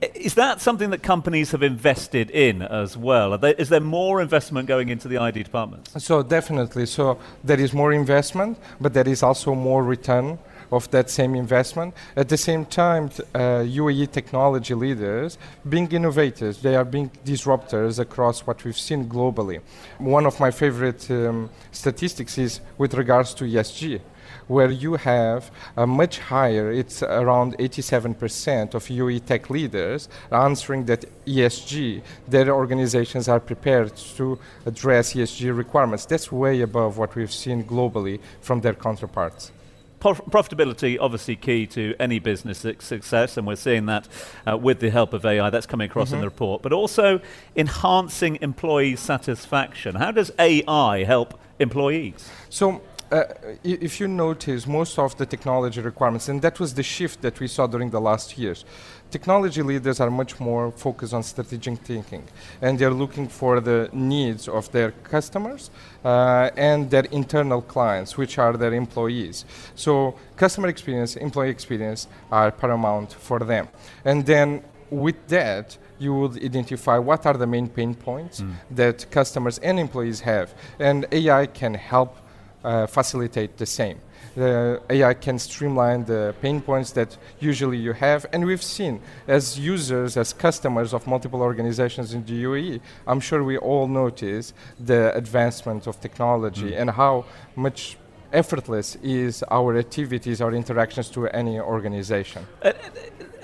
Is 0.00 0.34
that 0.34 0.60
something 0.60 0.90
that 0.90 1.02
companies 1.02 1.50
have 1.50 1.62
invested 1.64 2.30
in 2.30 2.62
as 2.62 2.96
well? 2.96 3.34
Is 3.44 3.68
there 3.68 3.80
more 3.80 4.22
investment 4.22 4.68
going 4.68 4.90
into 4.90 5.08
the 5.08 5.20
IT 5.24 5.42
departments? 5.42 6.04
So 6.04 6.22
definitely. 6.22 6.86
So 6.86 7.18
there 7.42 7.58
is 7.58 7.72
more 7.72 7.92
investment, 7.92 8.58
but 8.80 8.94
there 8.94 9.08
is 9.08 9.24
also 9.24 9.56
more 9.56 9.82
return 9.82 10.38
of 10.70 10.88
that 10.92 11.10
same 11.10 11.34
investment. 11.34 11.94
At 12.14 12.28
the 12.28 12.36
same 12.36 12.64
time, 12.64 13.06
uh, 13.34 13.64
UAE 13.64 14.12
technology 14.12 14.74
leaders 14.74 15.36
being 15.68 15.90
innovators, 15.90 16.62
they 16.62 16.76
are 16.76 16.84
being 16.84 17.10
disruptors 17.24 17.98
across 17.98 18.46
what 18.46 18.64
we've 18.64 18.78
seen 18.78 19.08
globally. 19.08 19.60
One 19.98 20.26
of 20.26 20.38
my 20.38 20.52
favorite 20.52 21.10
um, 21.10 21.50
statistics 21.72 22.38
is 22.38 22.60
with 22.76 22.94
regards 22.94 23.34
to 23.34 23.44
ESG 23.44 24.00
where 24.48 24.70
you 24.70 24.94
have 24.96 25.50
a 25.76 25.86
much 25.86 26.18
higher, 26.18 26.72
it's 26.72 27.02
around 27.02 27.56
87% 27.58 28.74
of 28.74 28.84
UAE 28.84 29.24
tech 29.24 29.50
leaders 29.50 30.08
answering 30.32 30.86
that 30.86 31.04
ESG, 31.26 32.02
their 32.26 32.50
organizations 32.50 33.28
are 33.28 33.40
prepared 33.40 33.94
to 33.96 34.38
address 34.66 35.12
ESG 35.12 35.56
requirements. 35.56 36.06
That's 36.06 36.32
way 36.32 36.62
above 36.62 36.98
what 36.98 37.14
we've 37.14 37.32
seen 37.32 37.64
globally 37.64 38.20
from 38.40 38.62
their 38.62 38.74
counterparts. 38.74 39.52
Profitability 40.00 40.96
obviously 41.00 41.34
key 41.34 41.66
to 41.66 41.92
any 41.98 42.20
business 42.20 42.64
success 42.78 43.36
and 43.36 43.44
we're 43.44 43.56
seeing 43.56 43.86
that 43.86 44.06
uh, 44.46 44.56
with 44.56 44.78
the 44.78 44.90
help 44.90 45.12
of 45.12 45.26
AI 45.26 45.50
that's 45.50 45.66
coming 45.66 45.90
across 45.90 46.08
mm-hmm. 46.08 46.16
in 46.16 46.20
the 46.20 46.28
report. 46.28 46.62
But 46.62 46.72
also 46.72 47.20
enhancing 47.56 48.38
employee 48.40 48.94
satisfaction. 48.94 49.96
How 49.96 50.12
does 50.12 50.30
AI 50.38 51.02
help 51.02 51.38
employees? 51.58 52.30
So 52.48 52.80
uh, 53.10 53.24
if 53.64 54.00
you 54.00 54.08
notice 54.08 54.66
most 54.66 54.98
of 54.98 55.16
the 55.16 55.24
technology 55.24 55.80
requirements, 55.80 56.28
and 56.28 56.42
that 56.42 56.60
was 56.60 56.74
the 56.74 56.82
shift 56.82 57.22
that 57.22 57.40
we 57.40 57.48
saw 57.48 57.66
during 57.66 57.90
the 57.90 58.00
last 58.00 58.36
years, 58.36 58.64
technology 59.10 59.62
leaders 59.62 60.00
are 60.00 60.10
much 60.10 60.38
more 60.38 60.70
focused 60.72 61.14
on 61.14 61.22
strategic 61.22 61.78
thinking, 61.78 62.24
and 62.60 62.78
they're 62.78 62.92
looking 62.92 63.28
for 63.28 63.60
the 63.60 63.88
needs 63.92 64.48
of 64.48 64.70
their 64.72 64.90
customers 65.02 65.70
uh, 66.04 66.50
and 66.56 66.90
their 66.90 67.04
internal 67.10 67.62
clients, 67.62 68.16
which 68.16 68.38
are 68.38 68.56
their 68.56 68.74
employees. 68.74 69.44
So 69.74 70.14
customer 70.36 70.68
experience, 70.68 71.16
employee 71.16 71.50
experience 71.50 72.08
are 72.30 72.50
paramount 72.50 73.12
for 73.12 73.38
them. 73.38 73.68
And 74.04 74.26
then 74.26 74.62
with 74.90 75.26
that, 75.28 75.76
you 75.98 76.14
would 76.14 76.42
identify 76.42 76.98
what 76.98 77.26
are 77.26 77.34
the 77.34 77.46
main 77.46 77.68
pain 77.68 77.94
points 77.94 78.40
mm. 78.40 78.52
that 78.70 79.10
customers 79.10 79.58
and 79.58 79.80
employees 79.80 80.20
have, 80.20 80.54
and 80.78 81.06
AI 81.10 81.46
can 81.46 81.74
help 81.74 82.16
facilitate 82.62 83.56
the 83.56 83.66
same. 83.66 83.98
The 84.34 84.80
AI 84.90 85.14
can 85.14 85.38
streamline 85.38 86.04
the 86.04 86.34
pain 86.40 86.60
points 86.60 86.92
that 86.92 87.16
usually 87.40 87.78
you 87.78 87.92
have, 87.92 88.26
and 88.32 88.46
we've 88.46 88.62
seen 88.62 89.00
as 89.26 89.58
users, 89.58 90.16
as 90.16 90.32
customers 90.32 90.94
of 90.94 91.06
multiple 91.06 91.42
organizations 91.42 92.14
in 92.14 92.24
the 92.24 92.44
UAE, 92.44 92.80
I'm 93.06 93.20
sure 93.20 93.42
we 93.42 93.58
all 93.58 93.88
notice 93.88 94.52
the 94.78 95.12
advancement 95.16 95.86
of 95.86 96.00
technology 96.00 96.70
mm. 96.70 96.80
and 96.80 96.90
how 96.90 97.24
much 97.56 97.96
effortless 98.32 98.96
is 99.02 99.42
our 99.50 99.76
activities, 99.76 100.40
our 100.40 100.52
interactions 100.52 101.08
to 101.10 101.26
any 101.28 101.58
organization. 101.58 102.46
Uh, 102.62 102.72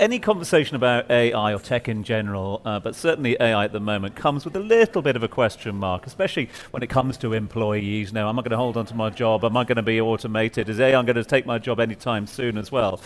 any 0.05 0.19
conversation 0.19 0.77
about 0.77 1.11
AI 1.11 1.55
or 1.55 1.59
tech 1.59 1.89
in 1.89 2.05
general, 2.05 2.61
uh, 2.67 2.79
but 2.79 2.95
certainly 2.95 3.39
AI 3.41 3.65
at 3.65 3.73
the 3.73 3.81
moment, 3.81 4.15
comes 4.15 4.45
with 4.45 4.55
a 4.55 4.61
little 4.61 5.01
bit 5.01 5.17
of 5.17 5.23
a 5.23 5.29
question 5.29 5.77
mark, 5.77 6.07
especially 6.07 6.51
when 6.73 6.83
it 6.83 6.91
comes 6.91 7.17
to 7.17 7.33
employees. 7.33 8.13
Now, 8.13 8.29
am 8.29 8.39
I 8.39 8.43
going 8.43 8.51
to 8.51 8.59
hold 8.59 8.77
on 8.77 8.85
to 8.85 8.95
my 8.95 9.09
job? 9.09 9.47
Am 9.47 9.57
I 9.57 9.65
going 9.65 9.77
to 9.77 9.83
be 9.83 9.99
automated? 10.03 10.69
Is 10.69 10.79
AI 10.79 11.03
going 11.03 11.15
to 11.15 11.25
take 11.25 11.47
my 11.47 11.59
job 11.59 11.81
anytime 11.81 12.27
soon 12.27 12.59
as 12.59 12.71
well? 12.71 13.01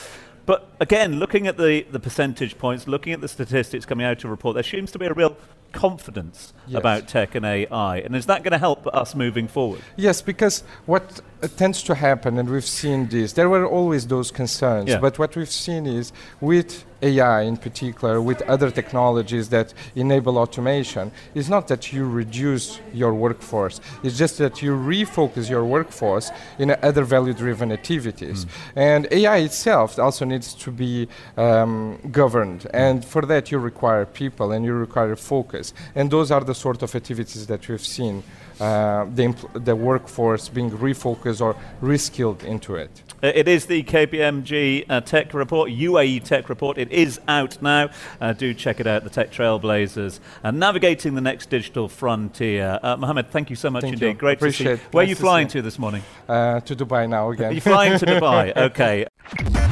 But 0.45 0.67
again, 0.81 1.21
looking 1.21 1.47
at 1.47 1.57
the, 1.57 1.83
the 1.89 2.01
percentage 2.01 2.59
points, 2.59 2.89
looking 2.89 3.13
at 3.13 3.21
the 3.21 3.29
statistics 3.29 3.87
coming 3.87 4.05
out 4.05 4.25
of 4.25 4.31
report, 4.31 4.55
there 4.55 4.65
seems 4.65 4.91
to 4.91 4.99
be 4.99 5.07
a 5.07 5.13
real 5.13 5.37
confidence 5.73 6.53
yes. 6.67 6.79
about 6.79 7.07
tech 7.07 7.35
and 7.37 7.45
AI. 7.47 7.99
And 7.99 8.17
is 8.17 8.27
that 8.27 8.43
going 8.43 8.53
to 8.53 8.59
help 8.59 8.87
us 8.89 9.15
moving 9.15 9.47
forward? 9.47 9.83
Yes, 9.97 10.21
because 10.21 10.65
what 10.87 11.21
tends 11.57 11.83
to 11.85 11.95
happen, 11.95 12.39
and 12.39 12.49
we've 12.49 12.65
seen 12.65 13.09
this, 13.09 13.35
there 13.35 13.49
were 13.49 13.67
always 13.67 14.07
those 14.07 14.31
concerns, 14.31 14.89
yeah. 14.89 14.99
but 14.99 15.19
what 15.19 15.37
we've 15.37 15.51
seen 15.51 15.87
is 15.87 16.13
with 16.41 16.85
AI 17.03 17.43
in 17.43 17.57
particular, 17.57 18.21
with 18.21 18.43
other 18.43 18.71
technologies 18.71 19.49
that 19.51 19.73
enable 19.95 20.39
automation, 20.39 21.13
is 21.35 21.49
not 21.49 21.69
that 21.69 21.93
you 21.93 22.09
reduce 22.09 22.81
your 22.93 23.15
workforce, 23.15 23.81
it's 24.03 24.19
just 24.19 24.39
that 24.39 24.63
you 24.63 24.73
refocus 24.73 25.49
your 25.49 25.65
workforce 25.65 26.31
in 26.59 26.75
other 26.83 27.05
value 27.05 27.33
driven 27.33 27.73
activities. 27.73 28.45
Mm. 28.45 28.51
And 28.77 29.09
AI 29.11 29.39
itself 29.39 29.99
also 29.99 30.25
needs 30.25 30.55
to 30.55 30.71
be 30.71 31.09
um, 31.37 31.99
governed, 32.11 32.67
and 32.73 33.05
for 33.05 33.23
that 33.23 33.51
you 33.51 33.59
require 33.59 34.05
people 34.05 34.53
and 34.53 34.65
you 34.65 34.73
require 34.73 35.17
focus. 35.17 35.73
And 35.95 36.11
those 36.11 36.31
are 36.31 36.43
the 36.43 36.55
sort 36.55 36.83
of 36.83 36.95
activities 36.95 37.47
that 37.47 37.69
we've 37.69 37.85
seen 37.85 38.23
uh, 38.61 39.05
the, 39.15 39.35
the 39.55 39.77
workforce 39.77 40.49
being 40.49 40.71
refocused 40.71 41.41
or 41.41 41.57
reskilled 41.83 42.43
into 42.45 42.75
it. 42.75 43.03
It 43.21 43.49
is 43.49 43.67
the 43.67 43.83
KPMG 43.83 44.85
uh, 44.89 45.01
Tech 45.01 45.35
Report, 45.35 45.71
UAE 45.71 46.23
Tech 46.23 46.49
Report. 46.49 46.79
It 46.79 46.93
is 46.93 47.21
out 47.27 47.61
now. 47.61 47.91
Uh, 48.21 48.33
do 48.33 48.55
check 48.55 48.79
it 48.79 48.87
out, 48.87 49.03
the 49.03 49.11
Tech 49.11 49.33
Trailblazers. 49.33 50.21
Uh, 50.45 50.53
navigating 50.53 51.17
the 51.17 51.21
next 51.21 51.51
digital 51.51 51.89
frontier. 51.89 52.79
Uh, 52.81 52.97
Mohammed, 52.97 53.31
thank 53.31 53.51
you 53.51 53.57
so 53.57 53.71
much 53.71 53.83
Thank 53.83 53.95
indeed. 53.95 54.07
you. 54.07 54.15
Great 54.15 54.39
Appreciate 54.39 54.71
to 54.71 54.77
see 54.77 54.83
you. 54.83 54.89
Where 54.93 55.05
are 55.05 55.09
you 55.09 55.17
flying 55.17 55.49
you. 55.49 55.53
to 55.53 55.63
this 55.63 55.81
morning? 55.81 56.03
Uh, 56.29 56.61
to 56.61 56.77
Dubai 56.77 57.09
now 57.09 57.31
again. 57.31 57.53
You're 57.53 57.61
flying 57.61 57.99
to 57.99 58.07
Dubai. 58.07 58.57
Okay. 58.57 59.07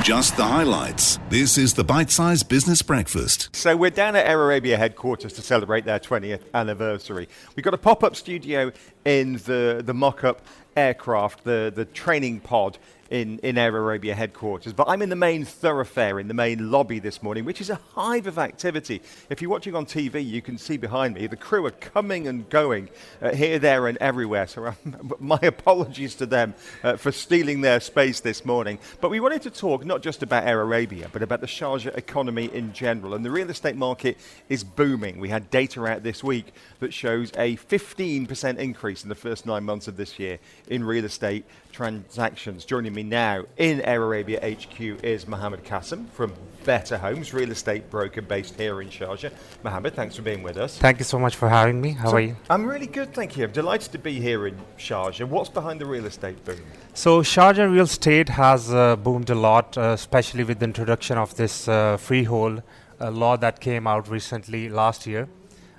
Just 0.07 0.37
the 0.37 0.45
highlights. 0.45 1.19
This 1.31 1.59
is 1.59 1.75
the 1.75 1.83
Bite 1.83 2.13
Size 2.13 2.45
Business 2.45 2.81
Breakfast. 2.81 3.49
So 3.57 3.77
we're 3.77 3.91
down 3.91 4.15
at 4.15 4.25
Air 4.25 4.41
Arabia 4.41 4.77
headquarters 4.77 5.33
to 5.33 5.43
celebrate 5.43 5.85
their 5.85 5.99
20th 5.99 6.43
anniversary. 6.55 7.29
We've 7.57 7.65
got 7.65 7.75
a 7.75 7.79
pop-up 7.79 8.15
studio 8.15 8.71
in 9.05 9.33
the, 9.39 9.83
the 9.85 9.95
mock-up 9.95 10.47
aircraft, 10.77 11.43
the, 11.43 11.73
the 11.75 11.87
training 11.87 12.39
pod 12.39 12.79
in, 13.11 13.39
in 13.41 13.59
Air 13.59 13.77
Arabia 13.77 14.15
headquarters. 14.15 14.73
But 14.73 14.89
I'm 14.89 15.03
in 15.03 15.09
the 15.09 15.17
main 15.17 15.45
thoroughfare, 15.45 16.19
in 16.19 16.29
the 16.29 16.35
main 16.35 16.71
lobby 16.71 16.99
this 16.99 17.23
morning, 17.23 17.45
which 17.45 17.61
is 17.61 17.71
a 17.71 17.81
hive 17.95 18.27
of 18.27 18.39
activity. 18.39 19.03
If 19.31 19.41
you're 19.41 19.51
watching 19.51 19.75
on 19.75 19.87
TV, 19.87 20.27
you 20.27 20.43
can 20.43 20.59
see 20.59 20.77
behind 20.77 21.15
me, 21.15 21.27
the 21.27 21.37
crew 21.37 21.67
are 21.67 21.71
coming 21.71 22.29
and 22.29 22.49
going 22.49 22.89
uh, 23.23 23.33
here, 23.33 23.59
there 23.59 23.87
and 23.87 23.99
everywhere. 23.99 24.47
So 24.47 24.67
um, 24.67 25.13
my 25.21 25.39
apologies 25.43 26.15
to 26.17 26.27
them 26.27 26.55
uh, 26.83 26.97
for 26.97 27.13
stealing 27.13 27.61
their 27.61 27.81
space 27.81 28.21
this 28.21 28.45
morning. 28.45 28.79
But 29.01 29.11
we 29.11 29.21
wanted 29.21 29.43
to 29.43 29.51
talk 29.51 29.85
not 29.85 30.03
just 30.03 30.23
about 30.23 30.47
Air 30.47 30.61
Arabia, 30.61 31.09
but 31.13 31.23
about 31.23 31.41
the 31.41 31.47
Sharjah 31.47 31.97
economy 31.97 32.47
in 32.53 32.73
general. 32.73 33.15
And 33.15 33.25
the 33.25 33.31
real 33.31 33.51
estate 33.51 33.77
market 33.77 34.19
is 34.49 34.65
booming. 34.65 35.19
We 35.19 35.29
had 35.29 35.51
data 35.51 35.85
out 35.87 36.03
this 36.03 36.23
week 36.23 36.53
that 36.81 36.93
shows 36.93 37.31
a 37.37 37.57
15% 37.57 38.59
increase 38.59 39.03
in 39.03 39.09
the 39.09 39.15
first 39.15 39.47
nine 39.47 39.65
months 39.65 39.89
of 39.89 39.97
this 39.97 40.19
year 40.19 40.39
in 40.69 40.85
real 40.85 41.05
estate 41.05 41.45
transactions. 41.77 42.65
Joining 42.65 42.95
me 42.95 43.03
now 43.03 43.45
in 43.59 43.83
Air 43.83 44.03
Arabia 44.03 44.41
HQ 44.41 44.81
is 45.05 45.29
Mohammed 45.29 45.63
Qasim 45.63 46.09
from 46.09 46.33
Better 46.65 46.97
Homes, 46.97 47.35
real 47.35 47.51
estate 47.51 47.91
broker 47.91 48.23
based 48.23 48.59
here 48.59 48.81
in 48.81 48.89
Sharjah. 48.89 49.31
Mohammed, 49.63 49.95
thanks 49.95 50.17
for 50.17 50.23
being 50.23 50.43
with 50.43 50.57
us. 50.57 50.79
Thank 50.79 51.01
you 51.01 51.05
so 51.05 51.19
much 51.19 51.37
for 51.37 51.51
having 51.51 51.79
me. 51.79 51.91
How 51.91 52.09
So, 52.09 52.17
are 52.17 52.21
you? 52.21 52.37
I'm 52.49 52.65
really 52.65 52.87
good, 52.87 53.13
thank 53.13 53.37
you. 53.37 53.45
I'm 53.45 53.53
delighted 53.53 53.93
to 53.93 53.99
be 53.99 54.15
here 54.19 54.47
in 54.47 54.57
Sharjah. 54.79 55.29
What's 55.29 55.51
behind 55.51 55.79
the 55.83 55.85
real 55.85 56.07
estate 56.07 56.43
boom? 56.47 56.61
So, 56.95 57.21
Sharjah 57.21 57.71
real 57.71 57.85
estate 57.85 58.31
has 58.31 58.73
uh, 58.73 58.97
boomed 58.97 59.29
a 59.29 59.35
lot, 59.35 59.77
uh, 59.77 59.83
especially 60.01 60.45
with 60.45 60.61
the 60.61 60.65
introduction 60.65 61.19
of 61.19 61.37
this 61.37 61.69
uh, 61.69 61.99
freehold 61.99 62.63
uh, 62.99 63.11
law 63.11 63.37
that 63.37 63.61
came 63.61 63.87
out 63.87 64.09
recently 64.09 64.71
last 64.71 65.07
year. 65.07 65.29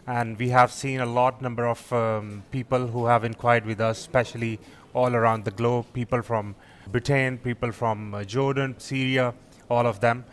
And 0.06 0.38
we 0.40 0.50
have 0.50 0.72
seen 0.72 1.02
a 1.02 1.06
lot 1.06 1.42
number 1.42 1.66
of 1.68 1.92
um, 1.92 2.44
people 2.52 2.88
who 2.88 3.08
have 3.08 3.26
inquired 3.26 3.66
with 3.66 3.82
us, 3.82 3.98
especially 4.00 4.60
all 5.00 5.16
around 5.16 5.46
the 5.46 5.56
globe. 5.62 5.86
People 5.94 6.22
from 6.22 6.56
Britain, 6.96 7.38
people 7.50 7.72
from 7.72 8.14
uh, 8.14 8.24
Jordan, 8.24 8.76
Syria, 8.80 9.34
all 9.70 9.86
of 9.94 10.00
them. 10.00 10.26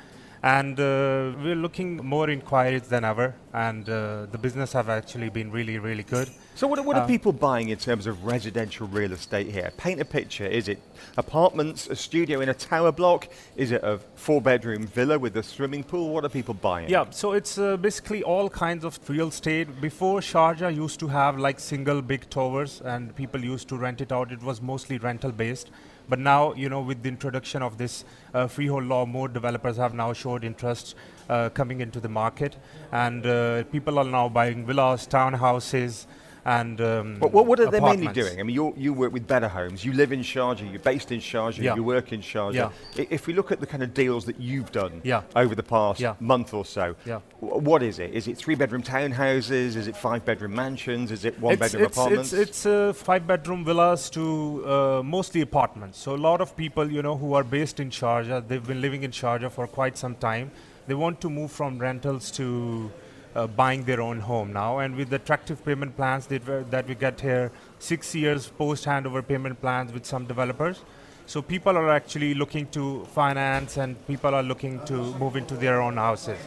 And 0.43 0.79
uh, 0.79 1.33
we're 1.45 1.63
looking 1.67 1.91
more 2.15 2.29
inquiries 2.29 2.87
than 2.95 3.05
ever, 3.13 3.35
and 3.53 3.89
uh, 3.89 4.27
the 4.33 4.39
business 4.47 4.73
have 4.75 4.89
actually 4.91 5.31
been 5.31 5.51
really, 5.51 5.79
really 5.79 6.03
good. 6.03 6.29
So, 6.57 6.69
what, 6.69 6.85
what 6.85 6.97
are 6.97 7.03
Uh, 7.03 7.07
people 7.09 7.33
buying 7.33 7.71
in 7.71 7.79
terms 7.79 8.07
of 8.07 8.25
residential 8.25 8.87
real 8.87 9.13
estate 9.13 9.51
here? 9.51 9.73
Paint 9.77 10.01
a 10.01 10.05
picture. 10.05 10.47
Is 10.47 10.69
it 10.69 10.79
apartments, 11.17 11.89
a 11.89 11.97
studio 11.97 12.41
in 12.41 12.49
a 12.49 12.55
tower 12.55 12.93
block? 12.93 13.27
Is 13.57 13.73
it 13.73 13.83
a 13.83 13.99
four 14.15 14.41
bedroom 14.41 14.87
villa 14.87 15.19
with 15.19 15.37
a 15.37 15.43
swimming 15.43 15.83
pool? 15.83 16.11
What 16.11 16.25
are 16.25 16.29
people 16.29 16.55
buying? 16.55 16.89
Yeah, 16.89 17.07
so 17.11 17.33
it's 17.33 17.59
uh, 17.59 17.77
basically 17.77 18.23
all 18.23 18.49
kinds 18.49 18.85
of 18.85 19.01
real 19.11 19.29
estate. 19.29 19.81
Before 19.81 20.21
Sharjah 20.21 20.73
used 20.73 21.01
to 21.01 21.09
have 21.09 21.39
like 21.39 21.59
single 21.59 22.01
big 22.01 22.31
towers 22.31 22.81
and 22.85 23.13
people 23.17 23.45
used 23.45 23.69
to 23.71 23.77
rent 23.77 24.01
it 24.01 24.13
out. 24.13 24.31
It 24.31 24.43
was 24.43 24.63
mostly 24.63 24.99
rental 24.99 25.33
based. 25.33 25.73
But 26.09 26.21
now, 26.21 26.53
you 26.55 26.69
know, 26.69 26.83
with 26.83 27.03
the 27.03 27.09
introduction 27.09 27.63
of 27.63 27.79
this 27.79 28.05
uh, 28.33 28.47
freehold 28.47 28.85
law, 28.85 29.07
more 29.07 29.27
developers 29.27 29.77
have 29.79 29.95
now 29.95 30.13
showed 30.13 30.45
interest 30.45 30.95
uh, 31.29 31.49
coming 31.49 31.81
into 31.81 31.99
the 31.99 32.11
market. 32.11 32.57
And 32.93 33.27
uh, 33.27 33.65
people 33.73 33.99
are 33.99 34.05
now 34.05 34.29
buying 34.29 34.67
villas, 34.67 35.09
townhouses, 35.09 36.07
and 36.45 36.81
um, 36.81 37.19
What, 37.21 37.33
what, 37.33 37.47
what 37.47 37.61
are 37.61 37.71
they 37.71 37.81
mainly 37.81 38.13
doing? 38.13 38.39
I 38.39 38.43
mean, 38.43 38.55
you 38.55 38.75
you 38.77 38.93
work 38.93 39.13
with 39.13 39.27
Better 39.27 39.49
Homes. 39.49 39.85
You 39.85 39.93
live 39.95 40.13
in 40.13 40.21
Sharjah. 40.21 40.71
You're 40.71 40.81
based 40.81 41.11
in 41.11 41.21
Sharjah. 41.21 41.63
Yeah. 41.63 41.75
You 41.75 41.83
work 41.83 42.13
in 42.13 42.21
Sharjah. 42.21 42.71
Yeah. 42.97 43.05
If 43.11 43.27
we 43.27 43.33
look 43.33 43.51
at 43.51 43.61
the 43.61 43.67
kind 43.67 43.83
of 43.83 43.95
deals 43.95 44.25
that 44.27 44.39
you've 44.39 44.71
done 44.73 45.01
Yeah. 45.05 45.23
over 45.35 45.55
the 45.55 45.63
past 45.63 46.03
month 46.21 46.53
or 46.53 46.65
so, 46.65 46.95
what 47.41 47.83
is 47.83 47.99
it? 47.99 48.13
Is 48.13 48.29
it 48.29 48.37
three 48.37 48.55
bedroom 48.55 48.83
townhouses? 48.83 49.77
Is 49.77 49.87
it 49.87 49.97
five 49.97 50.25
bedroom 50.25 50.55
mansions? 50.55 51.11
Is 51.11 51.25
it 51.25 51.39
one 51.41 51.55
it's, 51.55 51.61
bedroom 51.61 51.85
it's, 51.85 51.97
apartments? 51.97 52.33
It's, 52.33 52.51
it's 52.51 52.67
uh, 52.67 52.93
five 52.93 53.27
bedroom 53.27 53.65
villas 53.65 54.11
to 54.11 54.25
uh, 54.67 55.03
mostly 55.03 55.41
apartments. 55.41 55.99
So 55.99 56.15
a 56.15 56.23
lot 56.31 56.41
of 56.41 56.57
people, 56.57 56.91
you 56.91 57.03
know, 57.03 57.17
who 57.17 57.35
are 57.35 57.45
based 57.45 57.81
in 57.81 57.91
Sharjah, 57.91 58.47
they've 58.47 58.67
been 58.67 58.81
living 58.81 59.03
in 59.03 59.11
Sharjah 59.11 59.51
for 59.51 59.67
quite 59.67 59.97
some 59.97 60.15
time. 60.17 60.51
They 60.87 60.95
want 60.95 61.21
to 61.23 61.31
move 61.31 61.51
from 61.51 61.79
rentals 61.79 62.31
to 62.33 62.91
uh, 63.35 63.47
buying 63.47 63.85
their 63.85 64.01
own 64.01 64.21
home 64.21 64.53
now. 64.53 64.79
And 64.79 64.97
with 64.97 65.11
the 65.11 65.17
attractive 65.17 65.65
payment 65.65 65.97
plans 65.97 66.27
that, 66.27 66.71
that 66.71 66.87
we 66.89 66.95
get 66.95 67.21
here, 67.21 67.51
six 67.79 68.15
years 68.15 68.49
post 68.49 68.85
handover 68.85 69.27
payment 69.27 69.61
plans 69.61 69.93
with 69.93 70.07
some 70.07 70.27
developers. 70.27 70.81
So 71.27 71.41
people 71.41 71.77
are 71.77 71.91
actually 71.91 72.35
looking 72.35 72.67
to 72.69 73.05
finance 73.07 73.79
and 73.79 74.07
people 74.07 74.35
are 74.35 74.43
looking 74.43 74.85
to 74.85 74.95
move 75.15 75.37
into 75.37 75.55
their 75.55 75.81
own 75.81 75.97
houses. 75.97 76.39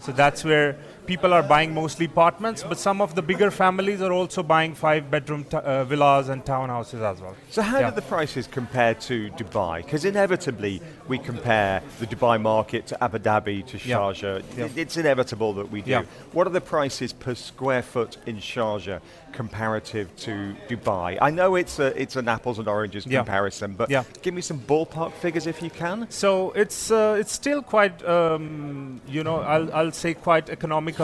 So 0.00 0.12
that's 0.12 0.44
where 0.44 0.76
people 1.08 1.32
are 1.32 1.42
buying 1.42 1.72
mostly 1.72 2.04
apartments, 2.04 2.62
but 2.62 2.78
some 2.78 3.00
of 3.00 3.14
the 3.14 3.22
bigger 3.22 3.50
families 3.50 4.02
are 4.02 4.12
also 4.12 4.42
buying 4.42 4.74
five 4.74 5.10
bedroom 5.10 5.42
t- 5.44 5.56
uh, 5.56 5.82
villas 5.84 6.28
and 6.28 6.44
townhouses 6.44 7.00
as 7.10 7.18
well. 7.22 7.34
So 7.50 7.62
how 7.62 7.78
Yeah. 7.80 7.88
do 7.90 7.96
the 7.96 8.02
prices 8.16 8.46
compare 8.46 8.92
to 9.08 9.30
Dubai? 9.40 9.76
Because 9.84 10.04
inevitably 10.04 10.82
we 11.08 11.16
compare 11.18 11.80
the 11.98 12.06
Dubai 12.06 12.36
market 12.40 12.86
to 12.88 13.02
Abu 13.02 13.18
Dhabi 13.18 13.64
to 13.70 13.78
Sharjah. 13.78 14.42
Yeah. 14.56 14.66
It- 14.66 14.76
It's 14.82 14.96
inevitable 14.98 15.54
that 15.54 15.70
we 15.74 15.80
do. 15.80 15.90
Yeah. 15.90 16.02
What 16.36 16.46
are 16.46 16.54
the 16.60 16.66
prices 16.76 17.10
per 17.24 17.34
square 17.34 17.82
foot 17.82 18.18
in 18.26 18.36
Sharjah 18.36 19.00
comparative 19.32 20.06
to 20.26 20.32
Dubai? 20.68 21.16
I 21.28 21.30
know 21.30 21.54
it's 21.62 21.78
a, 21.78 21.88
it's 22.02 22.16
an 22.16 22.28
apples 22.28 22.58
and 22.58 22.68
oranges 22.68 23.06
Yeah. 23.06 23.20
comparison, 23.20 23.72
but 23.80 23.88
Yeah. 23.90 24.04
give 24.24 24.34
me 24.34 24.42
some 24.50 24.58
ballpark 24.72 25.12
figures 25.24 25.46
if 25.46 25.62
you 25.62 25.70
can. 25.70 26.06
So 26.10 26.30
it's 26.62 26.90
uh, 26.90 27.16
it's 27.20 27.32
still 27.42 27.62
quite 27.74 27.96
um, 28.16 29.00
you 29.16 29.22
know 29.24 29.36
I'll 29.54 29.68
I'll 29.78 29.92
say 30.04 30.12
quite 30.28 30.46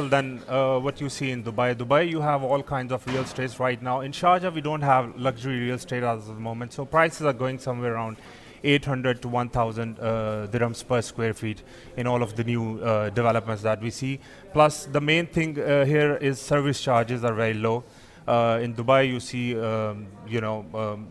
than 0.02 0.42
uh, 0.48 0.78
what 0.78 1.00
you 1.00 1.08
see 1.08 1.30
in 1.30 1.42
Dubai. 1.44 1.74
Dubai 1.74 2.08
you 2.08 2.20
have 2.20 2.42
all 2.42 2.62
kinds 2.62 2.92
of 2.92 3.06
real 3.06 3.22
estates 3.22 3.60
right 3.60 3.80
now. 3.80 4.00
In 4.00 4.12
Sharjah 4.12 4.52
we 4.52 4.60
don't 4.60 4.82
have 4.82 5.16
luxury 5.16 5.60
real 5.60 5.76
estate 5.76 6.02
as 6.02 6.28
of 6.28 6.34
the 6.34 6.40
moment. 6.40 6.72
So 6.72 6.84
prices 6.84 7.22
are 7.22 7.32
going 7.32 7.58
somewhere 7.58 7.94
around 7.94 8.16
800 8.64 9.22
to 9.22 9.28
1000 9.28 9.98
uh, 9.98 10.46
dirhams 10.50 10.86
per 10.86 11.02
square 11.02 11.34
feet 11.34 11.62
in 11.96 12.06
all 12.06 12.22
of 12.22 12.34
the 12.34 12.44
new 12.44 12.80
uh, 12.80 13.10
developments 13.10 13.62
that 13.62 13.80
we 13.80 13.90
see. 13.90 14.20
Plus 14.52 14.86
the 14.86 15.00
main 15.00 15.26
thing 15.26 15.58
uh, 15.60 15.84
here 15.84 16.16
is 16.16 16.40
service 16.40 16.80
charges 16.80 17.24
are 17.24 17.34
very 17.34 17.54
low. 17.54 17.84
Uh, 18.26 18.58
in 18.62 18.74
Dubai 18.74 19.08
you 19.08 19.20
see 19.20 19.58
um, 19.58 20.06
you 20.26 20.40
know 20.40 20.64
um, 20.74 21.06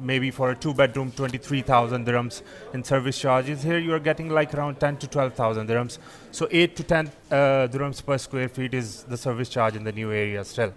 maybe 0.00 0.30
for 0.30 0.50
a 0.50 0.56
two 0.56 0.74
bedroom 0.74 1.12
23,000 1.12 2.06
dirhams 2.06 2.42
in 2.72 2.84
service 2.84 3.18
charges. 3.18 3.62
Here 3.62 3.78
you 3.78 3.92
are 3.94 4.00
getting 4.00 4.28
like 4.28 4.54
around 4.54 4.80
10 4.80 4.98
to 4.98 5.06
12,000 5.06 5.68
dirhams. 5.68 5.98
So 6.30 6.48
8 6.50 6.76
to 6.76 6.82
10 6.82 7.06
uh, 7.06 7.34
dirhams 7.68 8.04
per 8.04 8.18
square 8.18 8.48
feet 8.48 8.74
is 8.74 9.04
the 9.04 9.16
service 9.16 9.48
charge 9.48 9.76
in 9.76 9.84
the 9.84 9.92
new 9.92 10.10
area 10.10 10.44
still. 10.44 10.72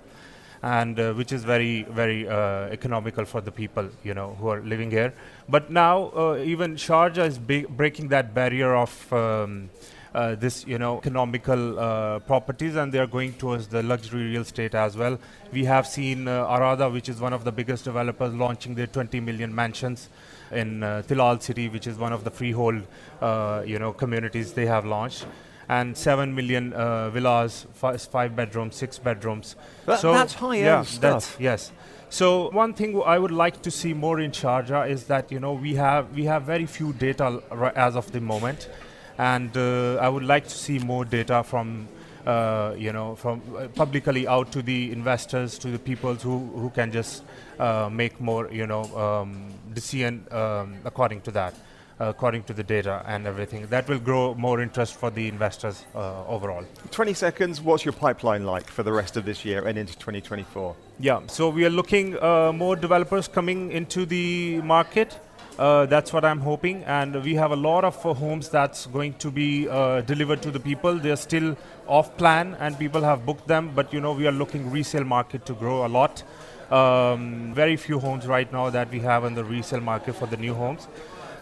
And 0.61 0.99
uh, 0.99 1.13
which 1.13 1.31
is 1.31 1.43
very, 1.43 1.83
very 1.83 2.27
uh, 2.27 2.67
economical 2.69 3.25
for 3.25 3.41
the 3.41 3.51
people, 3.51 3.89
you 4.03 4.13
know, 4.13 4.35
who 4.39 4.47
are 4.47 4.61
living 4.61 4.89
here. 4.89 5.13
But 5.47 5.69
now 5.69 6.11
uh, 6.15 6.37
even 6.43 6.75
Sharjah 6.75 7.27
is 7.27 7.37
breaking 7.37 8.07
that 8.07 8.33
barrier 8.33 8.73
of 8.75 9.13
um, 9.13 9.69
uh, 10.15 10.34
this, 10.43 10.65
you 10.65 10.78
know, 10.80 10.97
economical 10.97 11.78
uh, 11.80 12.19
properties, 12.32 12.75
and 12.75 12.91
they 12.93 12.99
are 12.99 13.08
going 13.17 13.34
towards 13.34 13.67
the 13.67 13.82
luxury 13.84 14.23
real 14.32 14.41
estate 14.41 14.73
as 14.73 14.95
well. 14.97 15.19
We 15.51 15.65
have 15.65 15.86
seen 15.86 16.28
uh, 16.28 16.45
Arada, 16.56 16.91
which 16.91 17.10
is 17.10 17.19
one 17.19 17.34
of 17.34 17.43
the 17.43 17.51
biggest 17.51 17.84
developers, 17.84 18.34
launching 18.34 18.75
their 18.75 18.88
20 18.88 19.19
million 19.19 19.54
mansions 19.54 20.10
in 20.51 20.84
uh, 20.84 21.04
Tilal 21.08 21.41
City, 21.41 21.67
which 21.69 21.88
is 21.88 21.97
one 21.97 22.13
of 22.13 22.23
the 22.23 22.32
freehold, 22.32 22.82
uh, 23.21 23.63
you 23.65 23.78
know, 23.80 23.91
communities 23.93 24.54
they 24.54 24.65
have 24.65 24.86
launched. 24.86 25.25
And 25.67 25.97
seven 25.97 26.34
million 26.36 26.73
uh, 26.73 27.10
villas, 27.10 27.65
fi- 27.73 27.97
five 27.97 28.36
bedrooms, 28.36 28.75
six 28.75 28.99
bedrooms. 28.99 29.56
That- 29.86 29.99
that's 30.13 30.34
high-end 30.36 30.65
stuff. 30.86 31.01
That's, 31.01 31.39
yes. 31.39 31.71
So 32.10 32.49
one 32.51 32.73
thing 32.73 32.91
w- 32.93 33.04
I 33.04 33.17
would 33.17 33.32
like 33.32 33.62
to 33.63 33.71
see 33.71 33.93
more 33.93 34.19
in 34.19 34.32
Sharjah 34.32 34.88
is 34.89 35.06
that 35.06 35.32
you 35.32 35.39
know 35.39 35.54
we 35.54 35.73
have 35.75 36.04
we 36.15 36.25
have 36.25 36.43
very 36.43 36.67
few 36.67 36.93
data 36.93 37.41
as 37.75 37.95
of 37.95 38.12
the 38.12 38.21
moment, 38.21 38.69
and 39.17 39.56
uh, 39.56 39.95
I 39.95 40.10
would 40.10 40.23
like 40.23 40.45
to 40.45 40.58
see 40.58 40.80
more 40.80 41.06
data 41.06 41.43
from 41.43 41.88
uh, 42.25 42.73
you 42.78 42.91
know 42.91 43.15
from 43.15 43.41
uh, 43.56 43.67
publicly 43.69 44.28
out 44.28 44.51
to 44.51 44.62
the 44.62 44.91
investors 44.91 45.58
to 45.60 45.69
the 45.69 45.80
people 45.80 46.15
who 46.15 46.39
who 46.56 46.69
can 46.69 46.91
just 46.91 47.23
uh, 47.60 47.89
make 47.91 48.19
more 48.19 48.51
you 48.51 48.67
know 48.67 48.84
um, 48.97 49.54
decision 49.73 50.25
um, 50.32 50.78
according 50.86 51.21
to 51.21 51.32
that. 51.32 51.54
According 51.97 52.43
to 52.43 52.54
the 52.54 52.62
data 52.62 53.01
and 53.08 53.25
everything, 53.25 53.67
that 53.67 53.88
will 53.88 53.99
grow 53.99 54.34
more 54.36 54.60
interest 54.60 54.95
for 54.95 55.10
the 55.10 55.30
investors 55.30 55.86
uh, 55.95 56.25
overall. 56.28 56.65
20 56.91 57.13
seconds, 57.13 57.62
what's 57.62 57.86
your 57.86 57.93
pipeline 57.93 58.45
like 58.45 58.67
for 58.67 58.84
the 58.84 58.91
rest 58.91 59.15
of 59.15 59.23
this 59.23 59.45
year 59.45 59.65
and 59.65 59.78
into 59.78 59.93
2024? 59.93 60.75
Yeah, 60.99 61.21
so 61.28 61.47
we 61.47 61.63
are 61.63 61.69
looking 61.69 62.21
uh, 62.21 62.51
more 62.51 62.75
developers 62.75 63.30
coming 63.30 63.71
into 63.71 64.06
the 64.06 64.60
market. 64.63 65.17
Uh, 65.57 65.85
that's 65.85 66.11
what 66.11 66.25
I'm 66.25 66.41
hoping, 66.41 66.83
and 66.83 67.23
we 67.23 67.35
have 67.35 67.51
a 67.51 67.55
lot 67.55 67.85
of 67.85 68.05
uh, 68.05 68.13
homes 68.13 68.49
that's 68.49 68.87
going 68.87 69.13
to 69.13 69.31
be 69.31 69.69
uh, 69.69 70.01
delivered 70.01 70.41
to 70.41 70.51
the 70.51 70.59
people. 70.59 70.95
They're 70.95 71.15
still 71.15 71.55
off 71.87 72.17
plan, 72.17 72.57
and 72.59 72.77
people 72.77 73.01
have 73.01 73.25
booked 73.25 73.47
them. 73.47 73.71
But 73.73 73.93
you 73.93 74.01
know, 74.01 74.11
we 74.11 74.27
are 74.27 74.33
looking 74.33 74.69
resale 74.69 75.05
market 75.05 75.45
to 75.45 75.53
grow 75.53 75.85
a 75.85 75.87
lot. 75.87 76.23
Um, 76.69 77.53
very 77.53 77.77
few 77.77 77.99
homes 77.99 78.27
right 78.27 78.51
now 78.51 78.69
that 78.69 78.91
we 78.91 78.99
have 78.99 79.23
in 79.23 79.33
the 79.33 79.45
resale 79.45 79.79
market 79.79 80.15
for 80.15 80.25
the 80.25 80.35
new 80.35 80.53
homes. 80.53 80.89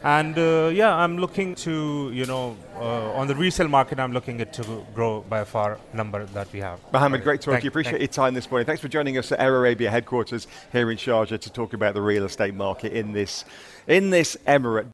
And 0.04 0.38
uh, 0.38 0.70
yeah, 0.74 0.94
I'm 0.94 1.18
looking 1.18 1.56
to, 1.56 2.12
you 2.14 2.26
know, 2.26 2.58
uh, 2.76 3.14
on 3.14 3.28
the 3.28 3.36
resale 3.36 3.70
market, 3.70 4.00
I'm 4.00 4.12
looking 4.12 4.42
it 4.42 4.52
to 4.54 4.86
grow 4.94 5.22
by 5.22 5.40
a 5.40 5.46
far 5.46 5.80
number 5.94 6.26
that 6.26 6.52
we 6.52 6.60
have. 6.60 6.82
Mohammed, 6.92 7.24
great 7.24 7.40
talk. 7.40 7.64
you. 7.64 7.70
Appreciate 7.70 8.02
your 8.02 8.10
time 8.10 8.34
this 8.34 8.52
morning. 8.52 8.66
Thanks 8.66 8.82
for 8.82 8.90
joining 8.90 9.18
us 9.18 9.32
at 9.32 9.40
Air 9.40 9.56
Arabia 9.56 9.90
headquarters 9.90 10.46
here 10.74 10.92
in 10.92 10.98
Sharjah 10.98 11.40
to 11.40 11.50
talk 11.50 11.72
about 11.74 11.94
the 11.94 12.02
real 12.02 12.26
estate 12.26 12.54
market 12.54 12.92
in 12.92 13.14
this, 13.14 13.46
in 13.88 14.10
this 14.10 14.36
emirate. 14.46 14.88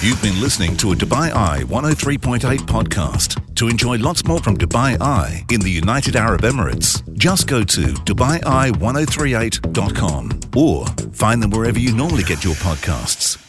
You've 0.00 0.22
been 0.22 0.40
listening 0.40 0.76
to 0.76 0.92
a 0.92 0.94
Dubai 0.94 1.32
Eye 1.32 1.64
103.8 1.64 2.58
podcast. 2.58 3.44
To 3.56 3.66
enjoy 3.66 3.98
lots 3.98 4.24
more 4.24 4.38
from 4.38 4.56
Dubai 4.56 4.96
Eye 5.00 5.44
in 5.50 5.58
the 5.58 5.72
United 5.72 6.14
Arab 6.14 6.42
Emirates, 6.42 7.02
just 7.18 7.48
go 7.48 7.64
to 7.64 7.80
DubaiEye1038.com 7.80 10.40
or 10.56 10.86
find 11.12 11.42
them 11.42 11.50
wherever 11.50 11.80
you 11.80 11.92
normally 11.92 12.22
get 12.22 12.44
your 12.44 12.54
podcasts. 12.54 13.47